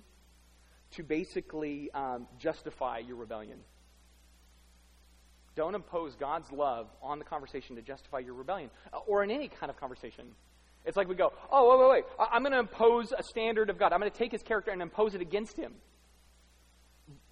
[0.93, 3.59] to basically um, justify your rebellion.
[5.55, 9.49] Don't impose God's love on the conversation to justify your rebellion, uh, or in any
[9.49, 10.27] kind of conversation.
[10.85, 12.29] It's like we go, oh, wait, wait, wait.
[12.33, 13.93] I'm going to impose a standard of God.
[13.93, 15.75] I'm going to take his character and impose it against him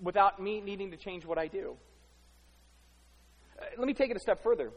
[0.01, 1.77] without me needing to change what I do.
[3.59, 4.71] Uh, let me take it a step further.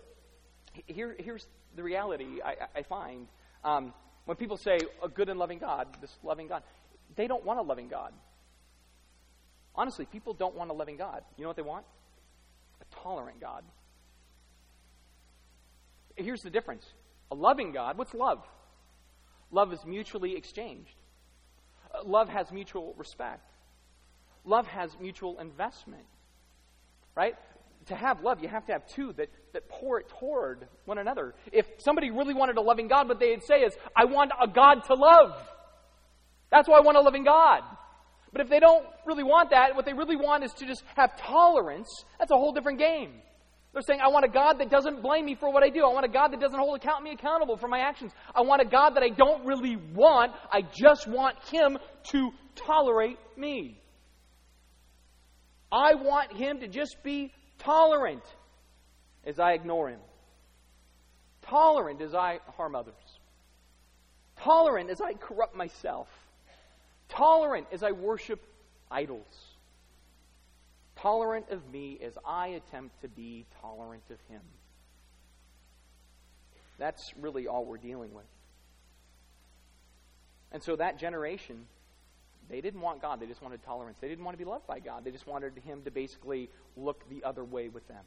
[0.85, 3.27] Here, here's the reality I, I find.
[3.63, 3.93] Um,
[4.25, 6.63] when people say a good and loving God, this loving God,
[7.15, 8.13] they don't want a loving God.
[9.73, 11.21] Honestly, people don't want a loving God.
[11.37, 11.85] You know what they want?
[12.81, 13.63] A tolerant God.
[16.15, 16.85] Here's the difference
[17.31, 18.43] a loving God, what's love?
[19.51, 20.95] Love is mutually exchanged.
[21.93, 23.49] Uh, love has mutual respect.
[24.43, 26.05] Love has mutual investment.
[27.15, 27.35] Right?
[27.87, 31.35] To have love, you have to have two that, that pour it toward one another.
[31.53, 34.83] If somebody really wanted a loving God, what they'd say is, I want a God
[34.87, 35.41] to love.
[36.51, 37.61] That's why I want a loving God.
[38.31, 41.17] But if they don't really want that, what they really want is to just have
[41.17, 41.87] tolerance,
[42.19, 43.13] that's a whole different game.
[43.73, 45.85] They're saying, I want a God that doesn't blame me for what I do.
[45.85, 48.11] I want a God that doesn't hold account me accountable for my actions.
[48.33, 50.33] I want a God that I don't really want.
[50.51, 51.77] I just want Him
[52.11, 53.79] to tolerate me.
[55.71, 58.23] I want Him to just be tolerant
[59.25, 59.99] as I ignore Him,
[61.41, 62.93] tolerant as I harm others,
[64.37, 66.07] tolerant as I corrupt myself,
[67.09, 68.43] tolerant as I worship
[68.89, 69.57] idols
[70.97, 74.41] tolerant of me as I attempt to be tolerant of him.
[76.77, 78.25] That's really all we're dealing with.
[80.51, 81.65] And so that generation,
[82.49, 83.19] they didn't want God.
[83.19, 83.97] They just wanted tolerance.
[83.99, 85.03] They didn't want to be loved by God.
[85.03, 88.03] They just wanted Him to basically look the other way with them.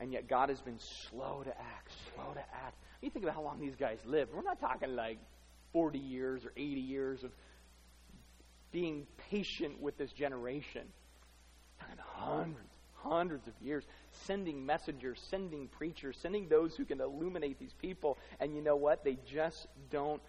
[0.00, 2.76] And yet God has been slow to act, slow to act.
[3.00, 4.32] You think about how long these guys lived.
[4.34, 5.18] We're not talking like
[5.72, 7.30] 40 years or 80 years of
[8.72, 10.82] being patient with this generation.
[11.98, 18.18] Hundreds, hundreds of years, sending messengers, sending preachers, sending those who can illuminate these people.
[18.40, 19.04] And you know what?
[19.04, 20.22] They just don't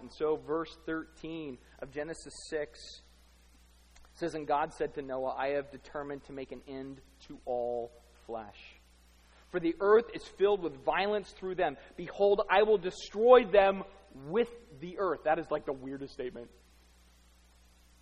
[0.00, 3.02] And so, verse 13 of Genesis 6
[4.14, 7.92] says, And God said to Noah, I have determined to make an end to all
[8.26, 8.58] flesh.
[9.50, 11.76] For the earth is filled with violence through them.
[11.96, 13.84] Behold, I will destroy them
[14.28, 14.48] with
[14.80, 15.20] the earth.
[15.24, 16.48] That is like the weirdest statement.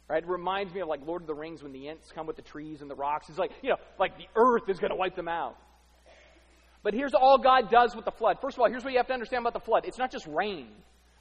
[0.08, 0.22] Right?
[0.22, 2.42] It reminds me of like Lord of the Rings when the Ents come with the
[2.42, 3.28] trees and the rocks.
[3.28, 5.56] It's like, you know, like the earth is going to wipe them out.
[6.82, 8.38] But here's all God does with the flood.
[8.40, 10.26] First of all, here's what you have to understand about the flood it's not just
[10.26, 10.68] rain.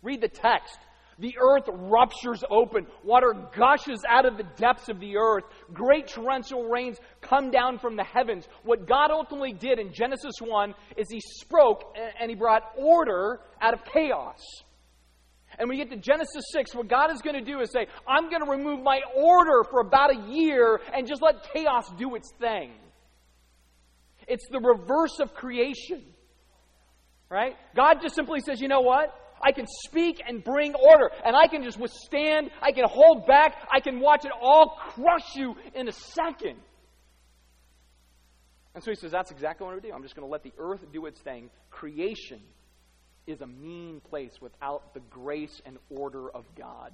[0.02, 0.78] Read the text.
[1.20, 2.88] The earth ruptures open.
[3.04, 5.44] Water gushes out of the depths of the earth.
[5.74, 8.48] Great torrential rains come down from the heavens.
[8.64, 13.74] What God ultimately did in Genesis 1 is He spoke and He brought order out
[13.74, 14.40] of chaos.
[15.58, 18.30] And we get to Genesis 6, what God is going to do is say, I'm
[18.30, 22.32] going to remove my order for about a year and just let chaos do its
[22.40, 22.72] thing.
[24.26, 26.06] It's the reverse of creation.
[27.30, 27.56] Right?
[27.76, 29.14] God just simply says, you know what?
[29.42, 33.56] I can speak and bring order, and I can just withstand, I can hold back,
[33.72, 36.58] I can watch it all crush you in a second.
[38.76, 39.94] And so he says, That's exactly what I'm going to do.
[39.94, 41.50] I'm just going to let the earth do its thing.
[41.70, 42.40] Creation
[43.28, 46.92] is a mean place without the grace and order of God.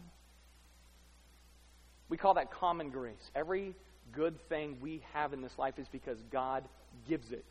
[2.10, 3.32] We call that common grace.
[3.36, 3.76] Every
[4.12, 6.64] good thing we have in this life is because God
[7.08, 7.46] gives it.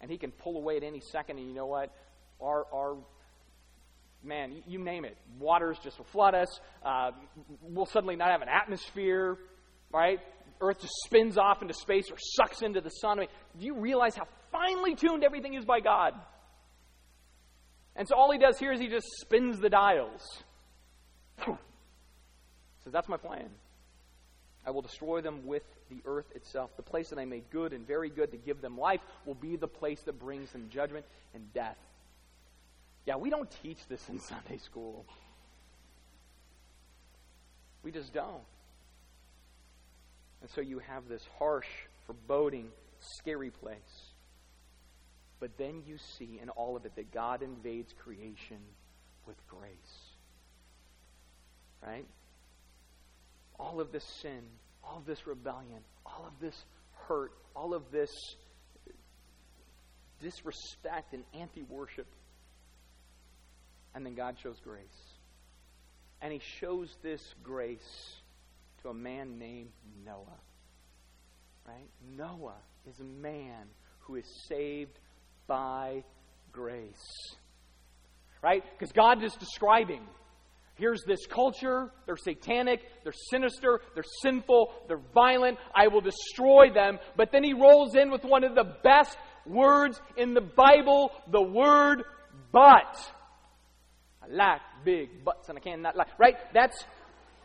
[0.00, 1.94] And He can pull away at any second, and you know what?
[2.40, 2.96] Our, our
[4.24, 5.16] man, you name it.
[5.38, 6.60] Waters just will flood us.
[6.84, 7.10] Uh,
[7.62, 9.36] we'll suddenly not have an atmosphere,
[9.92, 10.18] right?
[10.60, 13.18] Earth just spins off into space or sucks into the sun.
[13.18, 16.14] I mean, do you realize how finely tuned everything is by God?
[17.96, 20.42] And so all he does here is he just spins the dials.
[22.84, 23.48] Says, That's my plan.
[24.66, 26.70] I will destroy them with the earth itself.
[26.76, 29.56] The place that I made good and very good to give them life will be
[29.56, 31.04] the place that brings them judgment
[31.34, 31.76] and death.
[33.06, 35.04] Yeah, we don't teach this in Sunday school.
[37.82, 38.42] We just don't.
[40.40, 41.68] And so you have this harsh,
[42.06, 42.68] foreboding,
[43.00, 44.12] scary place.
[45.40, 48.58] But then you see in all of it that God invades creation
[49.26, 49.70] with grace.
[51.82, 52.06] Right?
[53.58, 54.40] All of this sin,
[54.82, 56.64] all of this rebellion, all of this
[57.08, 58.10] hurt, all of this
[60.22, 62.06] disrespect and anti worship.
[63.94, 65.18] And then God shows grace.
[66.20, 68.16] And He shows this grace
[68.82, 69.70] to a man named
[70.04, 70.40] Noah.
[71.66, 71.88] Right?
[72.16, 73.66] Noah is a man
[74.00, 74.98] who is saved
[75.46, 76.04] by
[76.52, 77.36] grace.
[78.42, 78.62] Right?
[78.78, 80.02] Because God is describing
[80.76, 86.98] here's this culture, they're satanic, they're sinister, they're sinful, they're violent, I will destroy them.
[87.16, 89.16] But then he rolls in with one of the best
[89.46, 92.02] words in the Bible, the word
[92.52, 92.96] but.
[94.24, 96.36] I like big butts and I cannot like, right?
[96.52, 96.84] That's,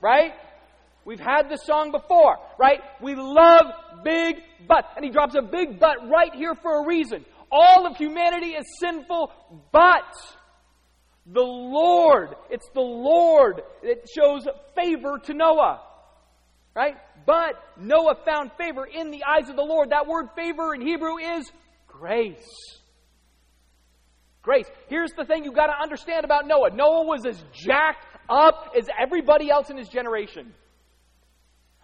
[0.02, 0.34] right?
[1.06, 2.80] We've had this song before, right?
[3.02, 3.66] We love
[4.04, 4.36] big
[4.68, 4.86] but.
[4.96, 7.26] And he drops a big but right here for a reason.
[7.52, 9.32] All of humanity is sinful,
[9.72, 10.14] but
[11.26, 15.82] the Lord, it's the Lord that shows favor to Noah.
[16.76, 16.96] Right?
[17.26, 19.90] But Noah found favor in the eyes of the Lord.
[19.90, 21.52] That word favor in Hebrew is
[21.88, 22.79] grace.
[24.50, 24.66] Grace.
[24.88, 28.88] Here's the thing you've got to understand about Noah Noah was as jacked up as
[29.00, 30.56] everybody else in his generation.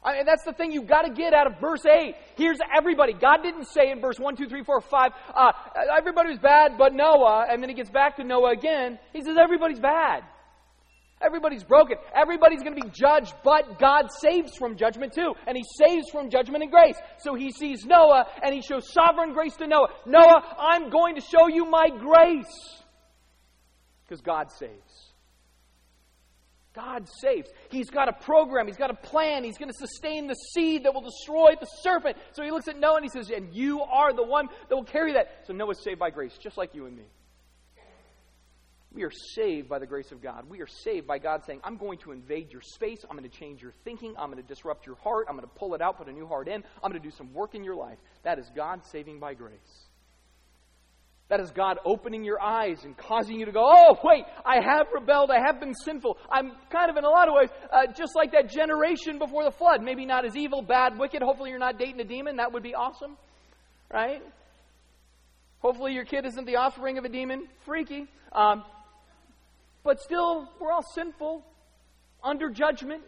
[0.03, 2.15] I mean, that's the thing you've got to get out of verse 8.
[2.35, 3.13] Here's everybody.
[3.13, 5.51] God didn't say in verse 1, 2, 3, 4, 5, uh,
[5.95, 8.97] everybody's bad but Noah, and then he gets back to Noah again.
[9.13, 10.23] He says everybody's bad.
[11.25, 11.97] Everybody's broken.
[12.13, 15.33] Everybody's going to be judged, but God saves from judgment too.
[15.47, 16.97] And He saves from judgment and grace.
[17.19, 19.87] So He sees Noah and He shows sovereign grace to Noah.
[20.05, 22.83] Noah, I'm going to show you my grace.
[24.03, 25.05] Because God saves.
[26.75, 27.49] God saves.
[27.71, 30.93] He's got a program, He's got a plan, He's going to sustain the seed that
[30.93, 32.17] will destroy the serpent.
[32.33, 34.83] So he looks at Noah and he says, And you are the one that will
[34.83, 35.45] carry that.
[35.47, 37.05] So Noah's saved by grace, just like you and me.
[38.95, 40.45] We are saved by the grace of God.
[40.49, 42.99] We are saved by God saying, I'm going to invade your space.
[43.09, 44.15] I'm going to change your thinking.
[44.17, 45.27] I'm going to disrupt your heart.
[45.29, 46.63] I'm going to pull it out, put a new heart in.
[46.81, 47.97] I'm going to do some work in your life.
[48.23, 49.89] That is God saving by grace.
[51.27, 54.87] That is God opening your eyes and causing you to go, oh, wait, I have
[54.93, 55.29] rebelled.
[55.29, 56.17] I have been sinful.
[56.31, 59.51] I'm kind of, in a lot of ways, uh, just like that generation before the
[59.51, 59.81] flood.
[59.81, 61.21] Maybe not as evil, bad, wicked.
[61.21, 62.37] Hopefully, you're not dating a demon.
[62.37, 63.17] That would be awesome,
[63.91, 64.21] right?
[65.59, 67.47] Hopefully, your kid isn't the offspring of a demon.
[67.65, 68.05] Freaky.
[68.31, 68.63] Um,
[69.85, 71.45] but still, we're all sinful,
[72.23, 73.03] under judgment.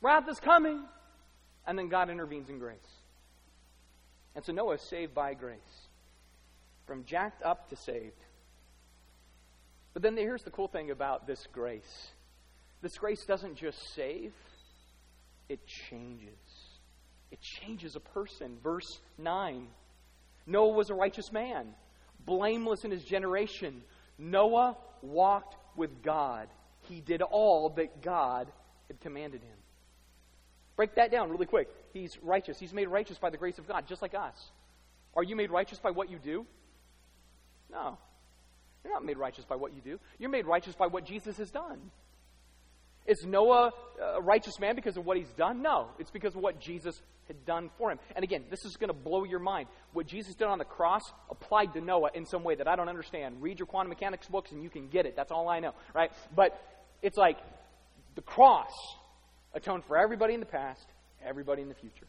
[0.00, 0.80] Wrath is coming.
[1.66, 2.78] And then God intervenes in grace.
[4.34, 5.58] And so Noah is saved by grace
[6.86, 8.24] from jacked up to saved.
[9.92, 12.12] But then here's the cool thing about this grace
[12.80, 14.32] this grace doesn't just save,
[15.48, 16.38] it changes.
[17.30, 18.56] It changes a person.
[18.62, 19.66] Verse 9
[20.46, 21.74] Noah was a righteous man,
[22.24, 23.82] blameless in his generation.
[24.20, 26.48] Noah walked with God.
[26.82, 28.48] He did all that God
[28.88, 29.56] had commanded him.
[30.76, 31.68] Break that down really quick.
[31.92, 32.58] He's righteous.
[32.58, 34.50] He's made righteous by the grace of God, just like us.
[35.14, 36.46] Are you made righteous by what you do?
[37.70, 37.98] No.
[38.84, 39.98] You're not made righteous by what you do.
[40.18, 41.90] You're made righteous by what Jesus has done.
[43.06, 43.72] Is Noah
[44.16, 45.62] a righteous man because of what he's done?
[45.62, 45.88] No.
[45.98, 47.98] It's because of what Jesus had done for him.
[48.14, 49.68] And again, this is going to blow your mind.
[49.92, 52.88] What Jesus did on the cross applied to Noah in some way that I don't
[52.88, 53.40] understand.
[53.40, 55.14] Read your quantum mechanics books and you can get it.
[55.16, 56.10] That's all I know, right?
[56.34, 56.60] But
[57.02, 57.38] it's like
[58.14, 58.72] the cross
[59.54, 60.86] atoned for everybody in the past,
[61.24, 62.06] everybody in the future.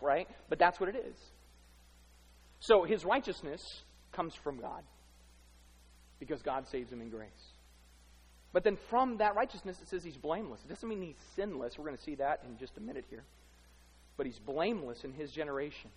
[0.00, 0.28] Right?
[0.48, 1.16] But that's what it is.
[2.60, 3.62] So his righteousness
[4.12, 4.82] comes from God
[6.18, 7.47] because God saves him in grace.
[8.52, 10.60] But then from that righteousness, it says he's blameless.
[10.64, 11.78] It doesn't mean he's sinless.
[11.78, 13.24] We're going to see that in just a minute here.
[14.16, 15.90] But he's blameless in his generation.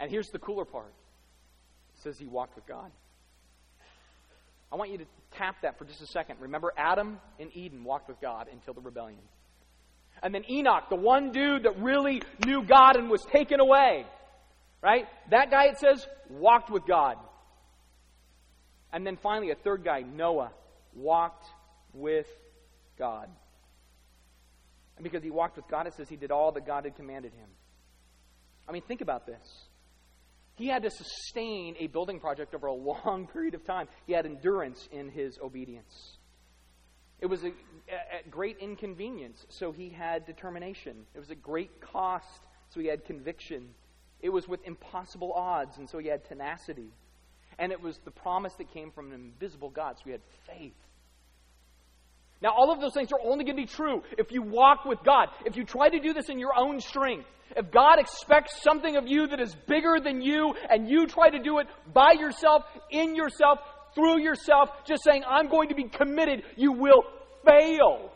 [0.00, 0.92] And here's the cooler part
[1.96, 2.90] it says he walked with God.
[4.70, 6.36] I want you to tap that for just a second.
[6.40, 9.20] Remember, Adam in Eden walked with God until the rebellion.
[10.22, 14.06] And then Enoch, the one dude that really knew God and was taken away.
[14.82, 15.06] Right?
[15.30, 17.16] That guy, it says, walked with God.
[18.92, 20.50] And then finally, a third guy, Noah,
[20.98, 21.46] walked
[21.92, 22.28] with
[22.98, 23.28] God.
[24.96, 27.32] And because he walked with God, it says he did all that God had commanded
[27.32, 27.48] him.
[28.68, 29.68] I mean, think about this.
[30.56, 33.88] He had to sustain a building project over a long period of time.
[34.06, 36.18] He had endurance in his obedience.
[37.20, 41.06] It was a, a great inconvenience, so he had determination.
[41.14, 43.68] It was a great cost, so he had conviction.
[44.20, 46.90] It was with impossible odds, and so he had tenacity.
[47.58, 50.76] And it was the promise that came from an invisible God, so he had faith.
[52.40, 55.00] Now, all of those things are only going to be true if you walk with
[55.04, 55.28] God.
[55.44, 57.26] If you try to do this in your own strength,
[57.56, 61.38] if God expects something of you that is bigger than you, and you try to
[61.38, 63.58] do it by yourself, in yourself,
[63.94, 67.02] through yourself, just saying, I'm going to be committed, you will
[67.44, 68.12] fail.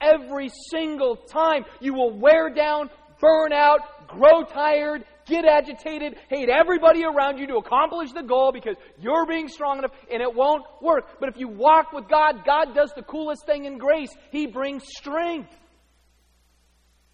[0.00, 2.88] Every single time you will wear down,
[3.20, 8.76] burn out, grow tired, get agitated, hate everybody around you to accomplish the goal because
[8.98, 11.20] you're being strong enough and it won't work.
[11.20, 14.10] But if you walk with God, God does the coolest thing in grace.
[14.30, 15.54] He brings strength.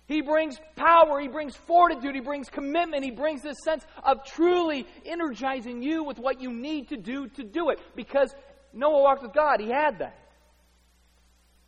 [0.07, 4.87] He brings power, he brings fortitude, he brings commitment, he brings this sense of truly
[5.07, 7.79] energizing you with what you need to do to do it.
[7.97, 8.35] Because
[8.75, 10.24] Noah walked with God, he had that.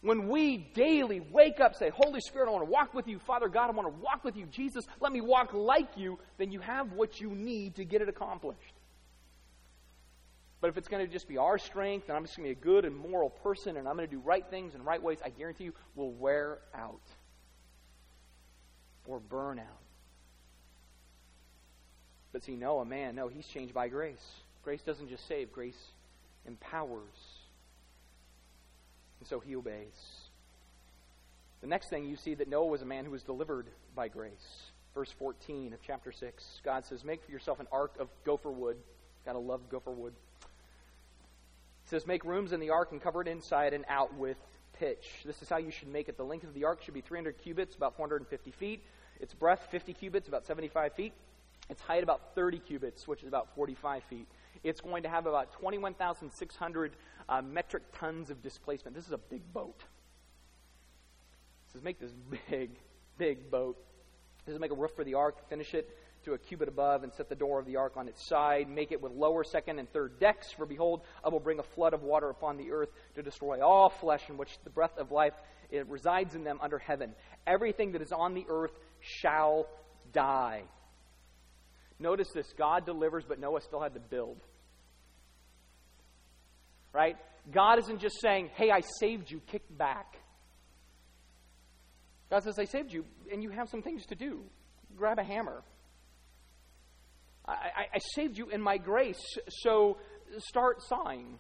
[0.03, 3.19] When we daily wake up, say, Holy Spirit, I want to walk with you.
[3.19, 4.47] Father God, I want to walk with you.
[4.47, 8.09] Jesus, let me walk like you, then you have what you need to get it
[8.09, 8.61] accomplished.
[10.61, 12.61] But if it's going to just be our strength, and I'm just going to be
[12.61, 15.19] a good and moral person, and I'm going to do right things in right ways,
[15.25, 17.01] I guarantee you, we'll wear out
[19.07, 19.67] or burn out.
[22.33, 24.25] But see, Noah, man, no, he's changed by grace.
[24.63, 25.79] Grace doesn't just save, grace
[26.47, 27.03] empowers.
[29.21, 30.27] And so he obeys.
[31.61, 34.71] The next thing you see that Noah was a man who was delivered by grace.
[34.95, 36.61] Verse 14 of chapter 6.
[36.65, 38.77] God says, Make for yourself an ark of gopher wood.
[39.25, 40.13] Gotta love gopher wood.
[40.43, 44.37] It says, Make rooms in the ark and cover it inside and out with
[44.79, 45.23] pitch.
[45.25, 46.17] This is how you should make it.
[46.17, 48.83] The length of the ark should be 300 cubits, about 450 feet.
[49.21, 51.13] Its breadth, 50 cubits, about 75 feet.
[51.69, 54.27] Its height, about 30 cubits, which is about 45 feet.
[54.63, 56.93] It's going to have about 21,600
[57.29, 58.97] uh, metric tons of displacement.
[58.97, 59.79] This is a big boat.
[61.67, 62.13] It says make this
[62.51, 62.71] big,
[63.19, 63.77] big boat.
[64.45, 65.91] This is make a roof for the ark, finish it
[66.25, 68.69] to a cubit above, and set the door of the ark on its side.
[68.69, 70.51] Make it with lower, second, and third decks.
[70.53, 73.91] For behold, I will bring a flood of water upon the earth to destroy all
[73.91, 75.35] flesh in which the breath of life
[75.71, 77.13] it resides in them under heaven.
[77.47, 79.67] Everything that is on the earth shall
[80.13, 80.63] die.
[81.99, 84.39] Notice this God delivers, but Noah still had to build
[86.97, 87.17] right?
[87.53, 90.17] God isn't just saying, hey, I saved you, kick back.
[92.31, 94.41] God says, I saved you, and you have some things to do.
[94.97, 95.63] Grab a hammer.
[97.47, 99.99] I, I, I saved you in my grace, so
[100.39, 101.39] start sawing.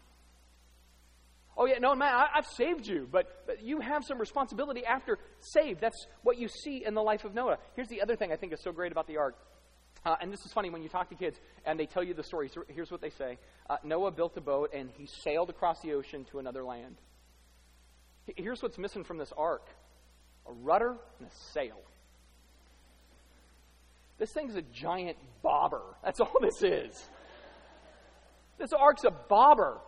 [1.56, 5.18] Oh, yeah, no, man, I, have saved you, but, but you have some responsibility after
[5.40, 5.80] saved.
[5.80, 7.56] That's what you see in the life of Noah.
[7.74, 9.36] Here's the other thing I think is so great about the ark
[10.06, 12.22] uh, and this is funny when you talk to kids and they tell you the
[12.22, 12.48] story.
[12.48, 13.38] So here's what they say
[13.68, 16.94] uh, Noah built a boat and he sailed across the ocean to another land.
[18.36, 19.66] Here's what's missing from this ark
[20.48, 21.80] a rudder and a sail.
[24.18, 25.82] This thing's a giant bobber.
[26.04, 27.08] That's all this is.
[28.58, 29.78] This ark's a bobber.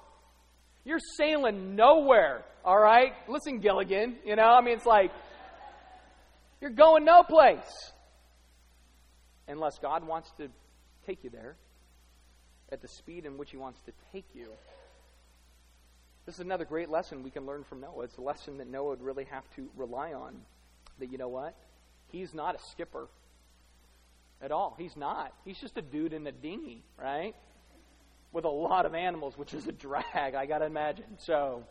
[0.84, 3.12] You're sailing nowhere, all right?
[3.28, 5.12] Listen, Gilligan, you know, I mean, it's like,
[6.60, 7.92] you're going no place
[9.48, 10.48] unless God wants to
[11.06, 11.56] take you there
[12.70, 14.48] at the speed in which He wants to take you.
[16.26, 18.04] This is another great lesson we can learn from Noah.
[18.04, 20.34] It's a lesson that Noah would really have to rely on.
[20.98, 21.54] That, you know what?
[22.08, 23.08] He's not a skipper
[24.42, 24.74] at all.
[24.78, 25.32] He's not.
[25.44, 27.34] He's just a dude in a dinghy, right?
[28.32, 31.16] With a lot of animals, which is a drag, I got to imagine.
[31.18, 31.64] So,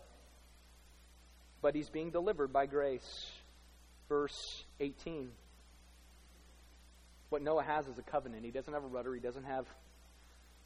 [1.62, 3.32] but he's being delivered by grace.
[4.10, 5.30] Verse 18.
[7.30, 8.46] What Noah has is a covenant.
[8.46, 9.66] He doesn't have a rudder, he doesn't have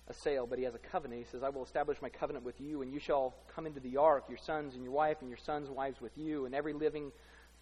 [0.08, 1.24] a sail, but he has a covenant.
[1.26, 3.98] He says, I will establish my covenant with you, and you shall come into the
[3.98, 7.12] ark, your sons and your wife, and your sons' wives with you, and every living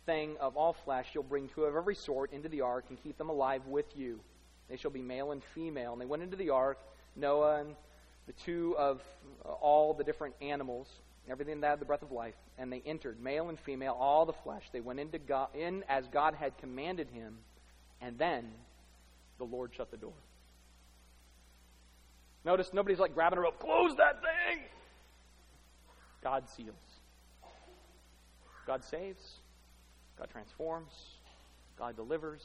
[0.05, 3.17] thing of all flesh you'll bring two of every sort into the ark and keep
[3.17, 4.19] them alive with you.
[4.69, 5.93] They shall be male and female.
[5.93, 6.79] And they went into the ark,
[7.15, 7.75] Noah and
[8.27, 9.01] the two of
[9.45, 10.87] uh, all the different animals,
[11.29, 14.33] everything that had the breath of life, and they entered, male and female, all the
[14.33, 14.63] flesh.
[14.71, 17.37] They went into God, in as God had commanded him,
[18.01, 18.51] and then
[19.39, 20.13] the Lord shut the door.
[22.45, 24.59] Notice nobody's like grabbing a rope, close that thing.
[26.23, 26.75] God seals.
[28.67, 29.37] God saves.
[30.17, 30.91] God transforms.
[31.77, 32.43] God delivers.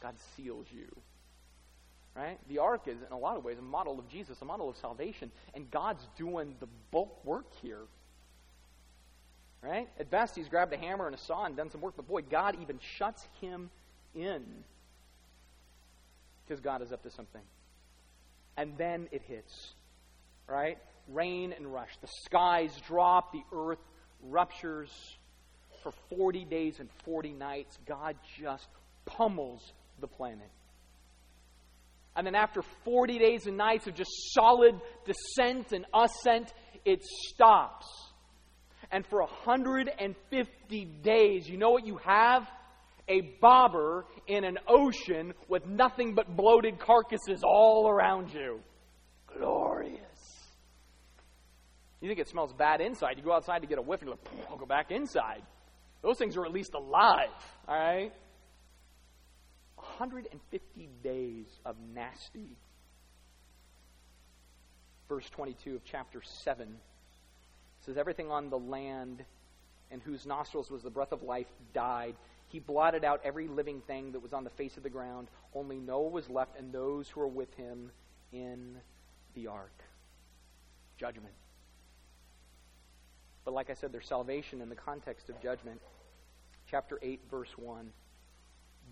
[0.00, 0.86] God seals you.
[2.14, 2.38] Right?
[2.48, 4.76] The ark is, in a lot of ways, a model of Jesus, a model of
[4.76, 5.30] salvation.
[5.54, 7.80] And God's doing the bulk work here.
[9.62, 9.88] Right?
[9.98, 12.22] At best, he's grabbed a hammer and a saw and done some work, but boy,
[12.22, 13.70] God even shuts him
[14.14, 14.42] in
[16.46, 17.42] because God is up to something.
[18.56, 19.74] And then it hits,
[20.46, 20.78] right?
[21.08, 21.96] Rain and rush.
[22.00, 23.80] The skies drop, the earth
[24.22, 24.90] ruptures.
[25.82, 28.68] For 40 days and 40 nights, God just
[29.04, 30.50] pummels the planet.
[32.14, 36.52] And then after 40 days and nights of just solid descent and ascent,
[36.84, 37.86] it stops.
[38.90, 42.46] And for 150 days, you know what you have?
[43.08, 48.60] A bobber in an ocean with nothing but bloated carcasses all around you.
[49.26, 49.98] Glorious.
[52.00, 53.16] You think it smells bad inside.
[53.16, 55.42] You go outside to get a whiff and you're like, I'll go back inside.
[56.02, 57.28] Those things are at least alive,
[57.68, 58.12] all right?
[59.76, 62.56] 150 days of nasty.
[65.08, 66.76] Verse 22 of chapter 7
[67.80, 69.24] says, Everything on the land
[69.90, 72.16] and whose nostrils was the breath of life died.
[72.52, 75.28] He blotted out every living thing that was on the face of the ground.
[75.54, 77.90] Only Noah was left and those who were with him
[78.30, 78.76] in
[79.34, 79.72] the ark.
[80.98, 81.32] Judgment.
[83.46, 85.80] But like I said, there's salvation in the context of judgment.
[86.70, 87.90] Chapter 8, verse 1.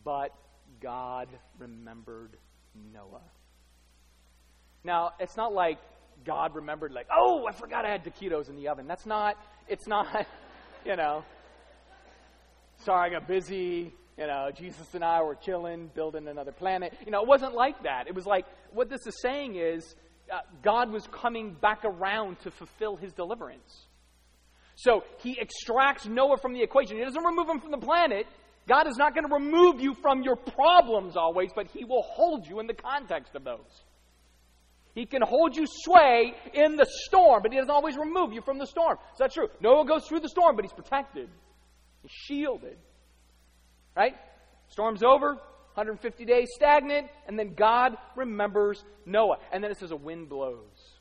[0.05, 0.35] But
[0.81, 2.39] God remembered
[2.95, 3.21] Noah.
[4.85, 5.79] Now, it's not like
[6.25, 8.87] God remembered, like, oh, I forgot I had taquitos in the oven.
[8.87, 9.37] That's not,
[9.69, 10.27] it's not,
[10.87, 11.25] you know,
[12.85, 13.93] sorry, I got busy.
[14.19, 16.93] You know, Jesus and I were chilling, building another planet.
[17.07, 18.07] You know, it wasn't like that.
[18.07, 19.95] It was like, what this is saying is,
[20.31, 23.87] uh, God was coming back around to fulfill his deliverance.
[24.77, 26.97] So he extracts Noah from the equation.
[26.99, 28.27] He doesn't remove him from the planet.
[28.69, 32.47] God is not going to remove you from your problems always, but he will hold
[32.47, 33.85] you in the context of those.
[34.95, 38.59] He can hold you sway in the storm, but he doesn't always remove you from
[38.59, 38.99] the storm.
[39.13, 39.49] Is that true?
[39.61, 41.29] Noah goes through the storm, but he's protected.
[42.03, 42.79] He's shielded.
[43.97, 44.15] Right?
[44.69, 45.35] Storm's over,
[45.75, 49.39] 150 days stagnant, and then God remembers Noah.
[49.53, 50.99] And then it says a wind blows.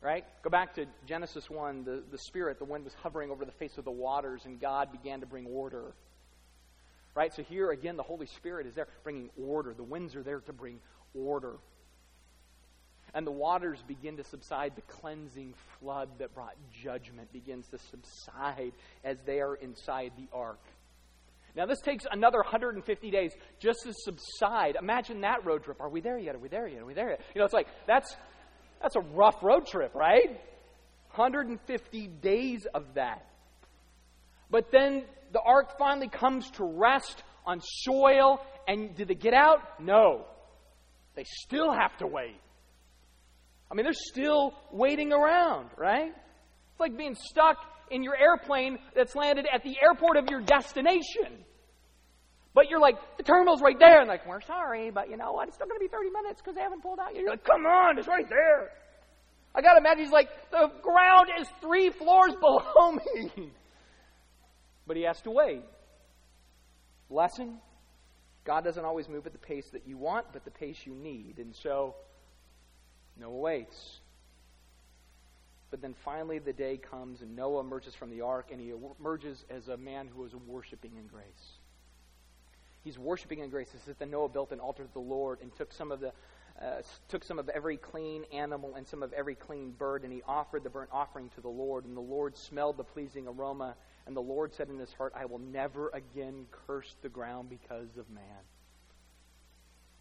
[0.00, 0.24] Right?
[0.42, 1.84] Go back to Genesis 1.
[1.84, 4.92] The, the Spirit, the wind was hovering over the face of the waters, and God
[4.92, 5.94] began to bring order.
[7.14, 7.34] Right?
[7.34, 9.74] So here again, the Holy Spirit is there bringing order.
[9.74, 10.78] The winds are there to bring
[11.14, 11.56] order.
[13.14, 14.72] And the waters begin to subside.
[14.76, 18.72] The cleansing flood that brought judgment begins to subside
[19.04, 20.60] as they are inside the ark.
[21.56, 24.76] Now, this takes another 150 days just to subside.
[24.80, 25.80] Imagine that road trip.
[25.80, 26.34] Are we there yet?
[26.34, 26.82] Are we there yet?
[26.82, 27.20] Are we there yet?
[27.34, 28.14] You know, it's like, that's,
[28.80, 30.40] that's a rough road trip, right?
[31.14, 33.26] 150 days of that.
[34.50, 39.80] But then the ark finally comes to rest on soil, and did they get out?
[39.80, 40.26] No.
[41.16, 42.40] They still have to wait.
[43.70, 46.10] I mean, they're still waiting around, right?
[46.10, 47.56] It's like being stuck
[47.90, 51.44] in your airplane that's landed at the airport of your destination.
[52.54, 54.00] But you're like, the terminal's right there.
[54.00, 55.48] And like, we're sorry, but you know what?
[55.48, 57.22] It's still going to be 30 minutes because they haven't pulled out yet.
[57.22, 58.70] You're like, come on, it's right there.
[59.54, 63.52] I got to imagine he's like, the ground is three floors below me.
[64.86, 65.62] But he has to wait.
[67.10, 67.58] Lesson
[68.48, 71.34] God doesn't always move at the pace that you want, but the pace you need.
[71.36, 71.96] And so,
[73.18, 74.00] Noah waits.
[75.70, 79.44] But then finally the day comes and Noah emerges from the ark and he emerges
[79.50, 81.58] as a man who is worshiping in grace.
[82.84, 83.68] He's worshiping in grace.
[83.74, 86.12] It says that Noah built an altar to the Lord and took some of the
[86.60, 90.22] uh, took some of every clean animal and some of every clean bird, and he
[90.26, 91.84] offered the burnt offering to the Lord.
[91.84, 93.76] And the Lord smelled the pleasing aroma.
[94.06, 97.96] And the Lord said in his heart, I will never again curse the ground because
[97.96, 98.24] of man.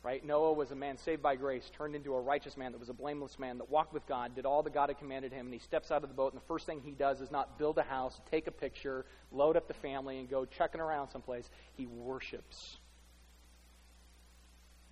[0.08, 0.24] Right?
[0.24, 2.94] Noah was a man saved by grace, turned into a righteous man that was a
[2.94, 5.60] blameless man that walked with God, did all that God had commanded him, and he
[5.60, 7.84] steps out of the boat, and the first thing he does is not build a
[7.84, 9.04] house, take a picture,
[9.34, 11.50] load up the family, and go checking around someplace.
[11.74, 12.78] He worships.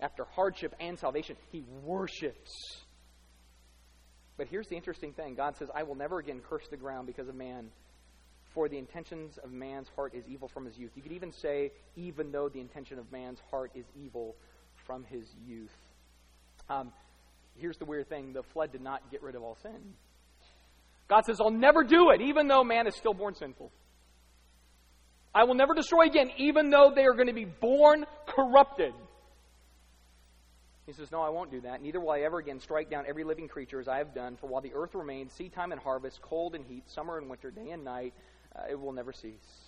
[0.00, 2.52] After hardship and salvation, he worships.
[4.36, 7.26] But here's the interesting thing God says, I will never again curse the ground because
[7.26, 7.70] of man.
[8.52, 10.90] For the intentions of man's heart is evil from his youth.
[10.94, 14.36] You could even say, even though the intention of man's heart is evil
[14.86, 15.74] from his youth.
[16.68, 16.92] Um,
[17.56, 19.94] here's the weird thing the flood did not get rid of all sin.
[21.08, 23.70] God says, I'll never do it, even though man is still born sinful.
[25.34, 28.92] I will never destroy again, even though they are going to be born corrupted.
[30.86, 31.82] He says, No, I won't do that.
[31.82, 34.36] Neither will I ever again strike down every living creature as I have done.
[34.36, 37.50] For while the earth remains, seed time and harvest, cold and heat, summer and winter,
[37.50, 38.14] day and night,
[38.54, 39.65] uh, it will never cease.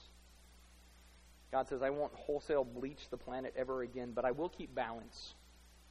[1.51, 5.35] God says, I won't wholesale bleach the planet ever again, but I will keep balance.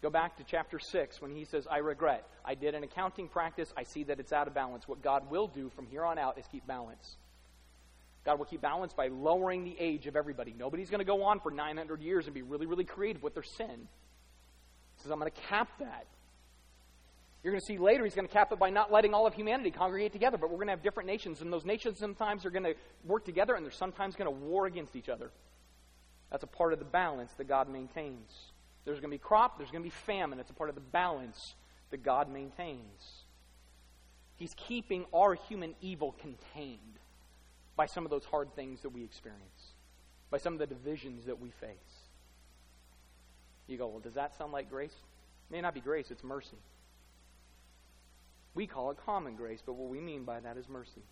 [0.02, 2.28] Go back to chapter 6 when he says, I regret.
[2.46, 3.74] I did an accounting practice.
[3.76, 4.88] I see that it's out of balance.
[4.88, 7.18] What God will do from here on out is keep balance.
[8.24, 10.54] God will keep balance by lowering the age of everybody.
[10.56, 13.42] Nobody's going to go on for 900 years and be really, really creative with their
[13.42, 13.88] sin.
[14.98, 16.06] He says, I'm going to cap that.
[17.44, 19.34] You're going to see later he's going to cap it by not letting all of
[19.34, 22.50] humanity congregate together, but we're going to have different nations, and those nations sometimes are
[22.50, 22.74] going to
[23.06, 25.32] work together, and they're sometimes going to war against each other.
[26.32, 28.32] That's a part of the balance that God maintains.
[28.86, 30.40] There's going to be crop, there's going to be famine.
[30.40, 31.56] It's a part of the balance
[31.90, 33.24] that God maintains.
[34.36, 36.80] He's keeping our human evil contained
[37.76, 39.74] by some of those hard things that we experience,
[40.30, 41.78] by some of the divisions that we face.
[43.68, 44.94] You go, well, does that sound like grace?
[45.50, 46.58] It may not be grace, it's mercy.
[48.54, 51.04] We call it common grace, but what we mean by that is mercy.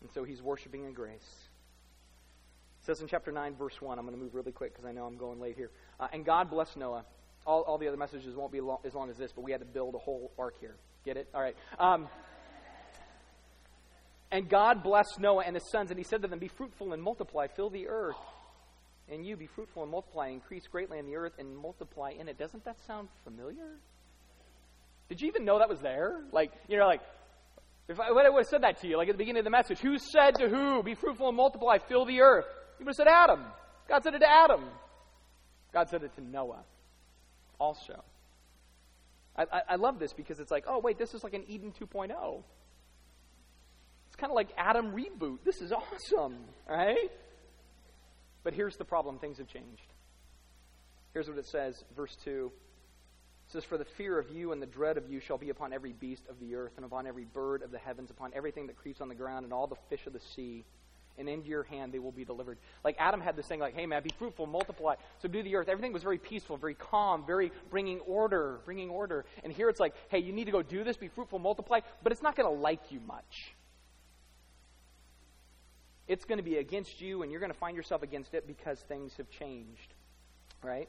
[0.00, 1.48] And so he's worshiping in grace.
[2.86, 5.06] Says in chapter 9, verse 1, I'm going to move really quick because I know
[5.06, 5.72] I'm going late here.
[5.98, 7.04] Uh, and God blessed Noah.
[7.44, 9.58] All, all the other messages won't be long, as long as this, but we had
[9.58, 10.76] to build a whole ark here.
[11.04, 11.28] Get it?
[11.34, 11.56] All right.
[11.80, 12.06] Um,
[14.30, 17.02] and God blessed Noah and his sons, and he said to them, Be fruitful and
[17.02, 18.14] multiply, fill the earth.
[19.10, 22.38] And you be fruitful and multiply, increase greatly in the earth and multiply in it.
[22.38, 23.80] Doesn't that sound familiar?
[25.08, 26.20] Did you even know that was there?
[26.30, 27.00] Like, you know, like,
[27.88, 29.80] if I would have said that to you, like at the beginning of the message,
[29.80, 32.46] who said to who, Be fruitful and multiply, fill the earth?
[32.78, 33.44] You would have said Adam.
[33.88, 34.64] God said it to Adam.
[35.72, 36.64] God said it to Noah
[37.58, 38.02] also.
[39.36, 41.72] I, I, I love this because it's like, oh, wait, this is like an Eden
[41.78, 42.42] 2.0.
[44.06, 45.38] It's kind of like Adam reboot.
[45.44, 46.36] This is awesome,
[46.68, 47.10] right?
[48.44, 49.92] But here's the problem things have changed.
[51.12, 52.50] Here's what it says, verse 2.
[53.46, 55.72] It says, For the fear of you and the dread of you shall be upon
[55.72, 58.76] every beast of the earth, and upon every bird of the heavens, upon everything that
[58.76, 60.64] creeps on the ground, and all the fish of the sea
[61.18, 62.58] and into your hand they will be delivered.
[62.84, 65.68] Like Adam had this thing like, hey man, be fruitful, multiply, subdue the earth.
[65.68, 69.24] Everything was very peaceful, very calm, very bringing order, bringing order.
[69.44, 72.12] And here it's like, hey, you need to go do this, be fruitful, multiply, but
[72.12, 73.54] it's not going to like you much.
[76.08, 78.78] It's going to be against you, and you're going to find yourself against it because
[78.80, 79.94] things have changed.
[80.62, 80.88] Right?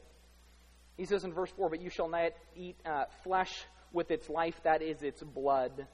[0.96, 3.52] He says in verse 4, But you shall not eat uh, flesh
[3.92, 5.86] with its life, that is its blood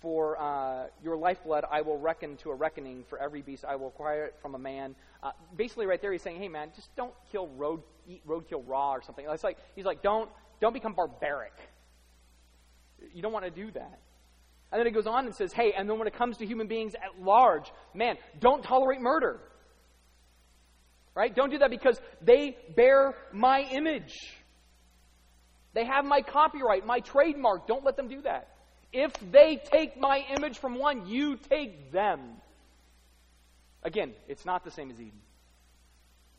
[0.00, 3.04] for uh, your lifeblood I will reckon to a reckoning.
[3.08, 4.94] For every beast I will acquire it from a man.
[5.22, 8.92] Uh, basically, right there, he's saying, "Hey, man, just don't kill road, eat roadkill raw
[8.92, 10.30] or something." It's like he's like, "Don't,
[10.60, 11.54] don't become barbaric.
[13.12, 13.98] You don't want to do that."
[14.70, 16.68] And then he goes on and says, "Hey, and then when it comes to human
[16.68, 19.40] beings at large, man, don't tolerate murder.
[21.14, 21.34] Right?
[21.34, 24.14] Don't do that because they bear my image.
[25.74, 27.66] They have my copyright, my trademark.
[27.66, 28.48] Don't let them do that."
[28.92, 32.20] If they take my image from one, you take them.
[33.82, 35.20] Again, it's not the same as Eden.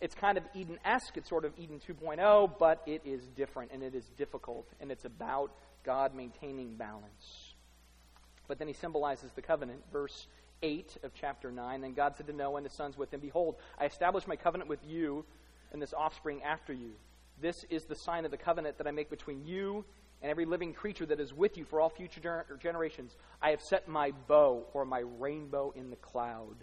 [0.01, 1.17] It's kind of Eden esque.
[1.17, 4.67] It's sort of Eden 2.0, but it is different and it is difficult.
[4.79, 5.51] And it's about
[5.83, 7.53] God maintaining balance.
[8.47, 9.81] But then he symbolizes the covenant.
[9.91, 10.27] Verse
[10.63, 11.81] 8 of chapter 9.
[11.81, 14.69] Then God said to Noah and his sons with him, Behold, I establish my covenant
[14.69, 15.25] with you
[15.71, 16.91] and this offspring after you.
[17.41, 19.85] This is the sign of the covenant that I make between you
[20.21, 23.15] and every living creature that is with you for all future gener- generations.
[23.41, 26.55] I have set my bow or my rainbow in the cloud,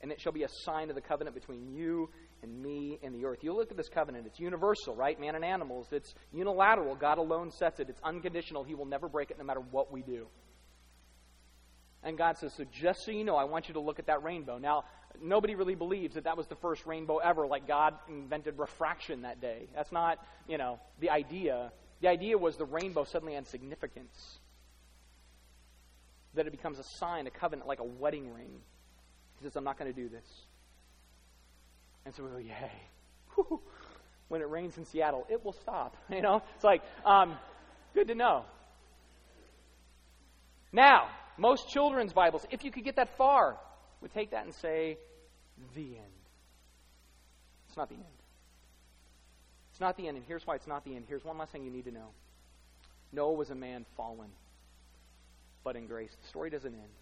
[0.00, 2.08] and it shall be a sign of the covenant between you
[2.42, 3.38] and me and the earth.
[3.42, 5.18] You look at this covenant, it's universal, right?
[5.20, 5.88] Man and animals.
[5.90, 6.94] It's unilateral.
[6.94, 7.88] God alone sets it.
[7.88, 8.64] It's unconditional.
[8.64, 10.26] He will never break it no matter what we do.
[12.02, 14.22] And God says, So just so you know, I want you to look at that
[14.22, 14.58] rainbow.
[14.58, 14.84] Now,
[15.20, 19.40] nobody really believes that that was the first rainbow ever, like God invented refraction that
[19.40, 19.68] day.
[19.74, 20.18] That's not,
[20.48, 21.72] you know, the idea.
[22.06, 24.38] The idea was the rainbow suddenly had significance.
[26.34, 28.60] That it becomes a sign, a covenant, like a wedding ring.
[29.40, 30.24] He says, I'm not going to do this.
[32.04, 32.70] And so we go, yay.
[34.28, 35.96] When it rains in Seattle, it will stop.
[36.08, 36.42] You know?
[36.54, 37.36] It's like, um,
[37.92, 38.44] good to know.
[40.72, 43.56] Now, most children's Bibles, if you could get that far,
[44.00, 44.96] would take that and say,
[45.74, 46.22] the end.
[47.66, 48.15] It's not the end.
[49.76, 51.04] It's not the end, and here's why it's not the end.
[51.06, 52.08] Here's one last thing you need to know
[53.12, 54.30] Noah was a man fallen,
[55.64, 56.16] but in grace.
[56.22, 56.92] The story doesn't end.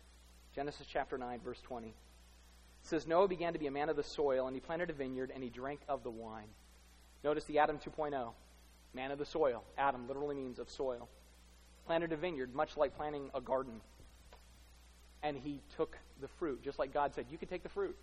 [0.57, 1.87] Genesis chapter 9, verse 20.
[1.87, 1.95] It
[2.83, 5.31] says, Noah began to be a man of the soil, and he planted a vineyard,
[5.33, 6.49] and he drank of the wine.
[7.22, 8.33] Notice the Adam 2.0.
[8.93, 9.62] Man of the soil.
[9.79, 11.09] Adam literally means of soil.
[11.87, 13.81] Planted a vineyard, much like planting a garden.
[15.22, 17.97] And he took the fruit, just like God said, You can take the fruit.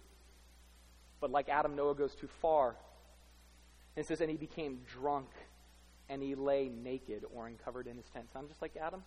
[1.19, 2.77] But like Adam, Noah goes too far
[3.95, 5.27] it says, and he became drunk
[6.09, 8.25] and he lay naked or uncovered in his tent.
[8.31, 9.03] So I'm just like Adam.